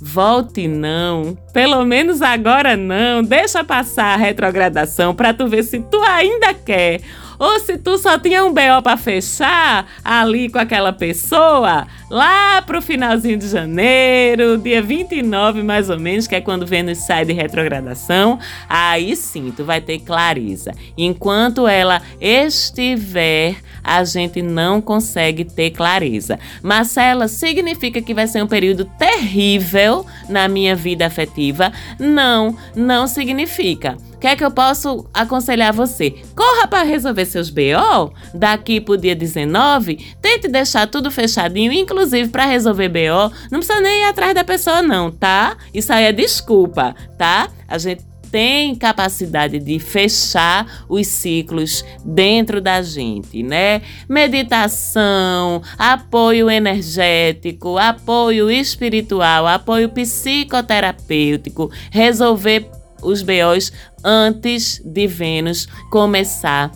volte 0.02 0.68
não. 0.68 1.38
Pelo 1.54 1.86
menos 1.86 2.22
agora 2.22 2.76
não. 2.76 3.24
Deixa 3.24 3.64
passar 3.64 4.14
a 4.14 4.18
retrogradação 4.18 5.14
para 5.14 5.34
tu 5.34 5.48
ver 5.48 5.64
se 5.64 5.80
tu 5.80 6.02
ainda 6.02 6.54
quer 6.54 7.02
ou 7.42 7.60
se 7.60 7.76
tu 7.76 7.98
só 7.98 8.20
tinha 8.20 8.46
um 8.46 8.54
BO 8.54 8.84
para 8.84 8.96
fechar 8.96 9.88
ali 10.06 10.48
com 10.48 10.60
aquela 10.60 10.94
pessoa, 10.94 11.88
lá 12.08 12.62
pro 12.62 12.84
finalzinho 12.84 13.36
de 13.36 13.48
janeiro, 13.48 14.60
dia 14.60 14.80
29 14.80 15.64
mais 15.64 15.90
ou 15.90 16.00
menos, 16.00 16.28
que 16.28 16.36
é 16.36 16.42
quando 16.42 16.68
Vênus 16.68 17.00
sai 17.00 17.26
de 17.26 17.34
retrogradação, 17.34 18.38
aí 18.70 19.16
sim 19.16 19.52
tu 19.58 19.66
vai 19.66 19.82
ter 19.82 19.98
clareza. 19.98 20.72
Enquanto 20.96 21.68
ela 21.68 22.00
estiver, 22.20 23.56
a 23.84 24.04
gente 24.04 24.44
não 24.44 24.80
consegue 24.80 25.44
ter 25.44 25.72
clareza. 25.72 26.40
Marcela, 26.62 27.28
significa 27.28 28.04
que 28.04 28.14
vai 28.14 28.28
ser 28.28 28.44
um 28.44 28.48
período 28.48 28.86
terrível 28.86 29.91
na 30.30 30.48
minha 30.48 30.76
vida 30.76 31.06
afetiva? 31.06 31.72
Não, 32.00 32.56
não 32.76 33.08
significa. 33.08 33.98
O 34.14 34.20
que 34.22 34.28
é 34.28 34.36
que 34.36 34.46
eu 34.46 34.52
posso 34.52 35.06
aconselhar 35.14 35.74
você? 35.74 36.12
Corra 36.36 36.68
para 36.68 36.84
resolver 36.84 37.26
seus 37.26 37.50
BO 37.50 38.14
daqui 38.34 38.80
pro 38.80 38.98
dia 38.98 39.16
19. 39.16 40.16
Tente 40.22 40.48
deixar 40.48 40.88
tudo 40.88 41.10
fechadinho, 41.10 41.74
inclusive 41.74 42.30
para 42.30 42.46
resolver 42.46 42.90
BO. 42.90 43.34
Não 43.52 43.60
precisa 43.60 43.82
nem 43.82 44.02
ir 44.02 44.06
atrás 44.06 44.36
da 44.36 44.44
pessoa, 44.44 44.82
não, 44.82 45.12
tá? 45.12 45.58
Isso 45.74 45.92
aí 45.92 46.06
é 46.06 46.12
desculpa, 46.12 46.96
tá? 47.18 47.50
A 47.68 47.78
gente 47.80 48.11
tem 48.32 48.74
capacidade 48.76 49.60
de 49.60 49.78
fechar 49.78 50.86
os 50.88 51.08
ciclos 51.08 51.84
dentro 52.04 52.62
da 52.62 52.82
gente, 52.82 53.44
né? 53.44 53.82
Meditação, 54.08 55.62
apoio 55.78 56.50
energético, 56.50 57.78
apoio 57.78 58.50
espiritual, 58.50 59.46
apoio 59.46 59.89
psicoterapêutico, 59.89 61.70
resolver 61.91 62.70
os 63.04 63.22
BOs 63.22 63.74
antes 64.04 64.82
de 64.86 65.08
Vênus 65.08 65.67
começar 65.89 66.72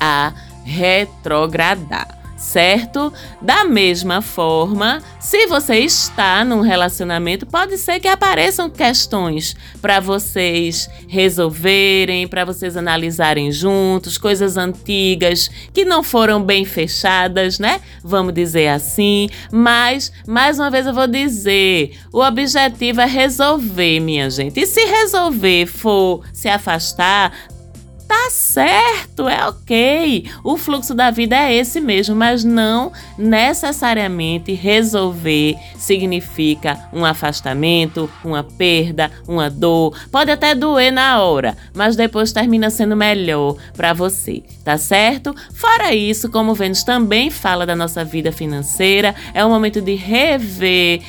a 0.00 0.32
retrogradar 0.64 2.21
certo? 2.42 3.12
Da 3.40 3.64
mesma 3.64 4.20
forma, 4.20 5.00
se 5.20 5.46
você 5.46 5.76
está 5.76 6.44
num 6.44 6.60
relacionamento, 6.60 7.46
pode 7.46 7.78
ser 7.78 8.00
que 8.00 8.08
apareçam 8.08 8.68
questões 8.68 9.54
para 9.80 10.00
vocês 10.00 10.90
resolverem, 11.06 12.26
para 12.26 12.44
vocês 12.44 12.76
analisarem 12.76 13.52
juntos, 13.52 14.18
coisas 14.18 14.56
antigas 14.56 15.48
que 15.72 15.84
não 15.84 16.02
foram 16.02 16.42
bem 16.42 16.64
fechadas, 16.64 17.60
né? 17.60 17.80
Vamos 18.02 18.34
dizer 18.34 18.68
assim. 18.68 19.28
Mas, 19.50 20.12
mais 20.26 20.58
uma 20.58 20.70
vez, 20.70 20.86
eu 20.86 20.92
vou 20.92 21.06
dizer: 21.06 21.96
o 22.12 22.20
objetivo 22.20 23.00
é 23.00 23.06
resolver, 23.06 24.00
minha 24.00 24.28
gente. 24.28 24.60
E 24.60 24.66
se 24.66 24.84
resolver 24.84 25.66
for 25.66 26.22
se 26.32 26.48
afastar, 26.48 27.32
tá 28.12 28.28
certo, 28.28 29.26
é 29.26 29.48
ok. 29.48 30.30
O 30.44 30.58
fluxo 30.58 30.94
da 30.94 31.10
vida 31.10 31.34
é 31.34 31.54
esse 31.54 31.80
mesmo, 31.80 32.14
mas 32.14 32.44
não 32.44 32.92
necessariamente 33.16 34.52
resolver 34.52 35.56
significa 35.78 36.78
um 36.92 37.06
afastamento, 37.06 38.10
uma 38.22 38.44
perda, 38.44 39.10
uma 39.26 39.48
dor. 39.48 39.98
Pode 40.10 40.30
até 40.30 40.54
doer 40.54 40.92
na 40.92 41.22
hora, 41.22 41.56
mas 41.74 41.96
depois 41.96 42.32
termina 42.32 42.68
sendo 42.68 42.94
melhor 42.94 43.56
para 43.74 43.94
você, 43.94 44.42
tá 44.62 44.76
certo? 44.76 45.34
Fora 45.54 45.94
isso, 45.94 46.30
como 46.30 46.54
Vênus 46.54 46.84
também 46.84 47.30
fala 47.30 47.64
da 47.64 47.74
nossa 47.74 48.04
vida 48.04 48.30
financeira, 48.30 49.14
é 49.32 49.42
o 49.42 49.48
momento 49.48 49.80
de 49.80 49.94
rever 49.94 51.00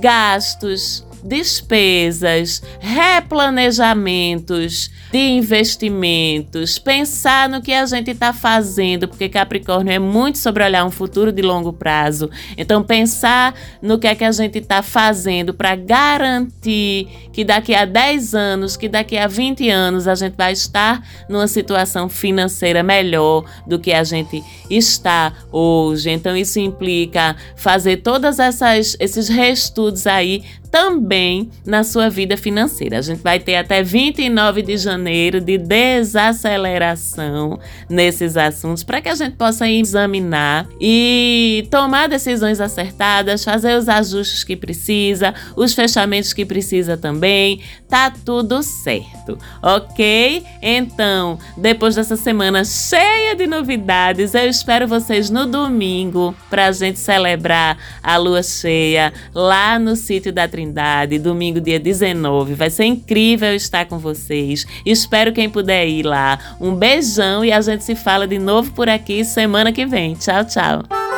gastos 0.00 1.04
despesas, 1.24 2.62
replanejamentos 2.78 4.90
de 5.10 5.18
investimentos, 5.18 6.78
pensar 6.78 7.48
no 7.48 7.60
que 7.60 7.72
a 7.72 7.84
gente 7.86 8.10
está 8.10 8.32
fazendo, 8.32 9.08
porque 9.08 9.28
Capricórnio 9.28 9.92
é 9.92 9.98
muito 9.98 10.38
sobre 10.38 10.64
olhar 10.64 10.84
um 10.84 10.90
futuro 10.90 11.32
de 11.32 11.42
longo 11.42 11.72
prazo. 11.72 12.30
Então, 12.56 12.82
pensar 12.82 13.54
no 13.82 13.98
que 13.98 14.06
é 14.06 14.14
que 14.14 14.24
a 14.24 14.32
gente 14.32 14.58
está 14.58 14.82
fazendo 14.82 15.52
para 15.52 15.74
garantir 15.74 17.08
que 17.32 17.44
daqui 17.44 17.74
a 17.74 17.84
10 17.84 18.34
anos, 18.34 18.76
que 18.76 18.88
daqui 18.88 19.16
a 19.16 19.26
20 19.26 19.68
anos 19.68 20.06
a 20.06 20.14
gente 20.14 20.36
vai 20.36 20.52
estar 20.52 21.04
numa 21.28 21.48
situação 21.48 22.08
financeira 22.08 22.82
melhor 22.82 23.44
do 23.66 23.78
que 23.78 23.92
a 23.92 24.04
gente 24.04 24.42
está 24.68 25.32
hoje. 25.50 26.10
Então, 26.10 26.36
isso 26.36 26.60
implica 26.60 27.36
fazer 27.56 27.98
todas 27.98 28.38
essas 28.38 28.96
esses 29.00 29.28
reestudos 29.28 30.06
aí 30.06 30.44
também 30.70 31.50
na 31.66 31.82
sua 31.82 32.08
vida 32.08 32.36
financeira. 32.36 32.98
A 32.98 33.02
gente 33.02 33.22
vai 33.22 33.40
ter 33.40 33.56
até 33.56 33.82
29 33.82 34.62
de 34.62 34.76
janeiro 34.76 35.40
de 35.40 35.58
desaceleração 35.58 37.58
nesses 37.88 38.36
assuntos 38.36 38.84
para 38.84 39.00
que 39.00 39.08
a 39.08 39.14
gente 39.14 39.36
possa 39.36 39.68
examinar 39.68 40.68
e 40.80 41.66
tomar 41.70 42.08
decisões 42.08 42.60
acertadas, 42.60 43.44
fazer 43.44 43.76
os 43.76 43.88
ajustes 43.88 44.44
que 44.44 44.56
precisa, 44.56 45.34
os 45.56 45.74
fechamentos 45.74 46.32
que 46.32 46.44
precisa 46.44 46.96
também. 46.96 47.60
Tá 47.88 48.12
tudo 48.24 48.62
certo, 48.62 49.38
ok? 49.62 50.44
Então, 50.62 51.38
depois 51.56 51.96
dessa 51.96 52.16
semana 52.16 52.64
cheia 52.64 53.34
de 53.34 53.46
novidades, 53.46 54.34
eu 54.34 54.48
espero 54.48 54.86
vocês 54.86 55.30
no 55.30 55.46
domingo 55.46 56.34
para 56.48 56.66
a 56.66 56.72
gente 56.72 56.98
celebrar 56.98 57.76
a 58.02 58.16
lua 58.16 58.42
cheia 58.42 59.12
lá 59.34 59.78
no 59.78 59.96
sítio 59.96 60.32
da 60.32 60.46
Trindade, 60.60 61.18
domingo, 61.18 61.58
dia 61.58 61.80
19. 61.80 62.52
Vai 62.52 62.68
ser 62.68 62.84
incrível 62.84 63.54
estar 63.54 63.86
com 63.86 63.98
vocês. 63.98 64.66
Espero 64.84 65.32
quem 65.32 65.48
puder 65.48 65.88
ir 65.88 66.02
lá. 66.02 66.38
Um 66.60 66.74
beijão 66.74 67.42
e 67.42 67.50
a 67.50 67.62
gente 67.62 67.82
se 67.82 67.94
fala 67.94 68.26
de 68.26 68.38
novo 68.38 68.70
por 68.72 68.86
aqui 68.86 69.24
semana 69.24 69.72
que 69.72 69.86
vem. 69.86 70.14
Tchau, 70.14 70.44
tchau. 70.44 71.09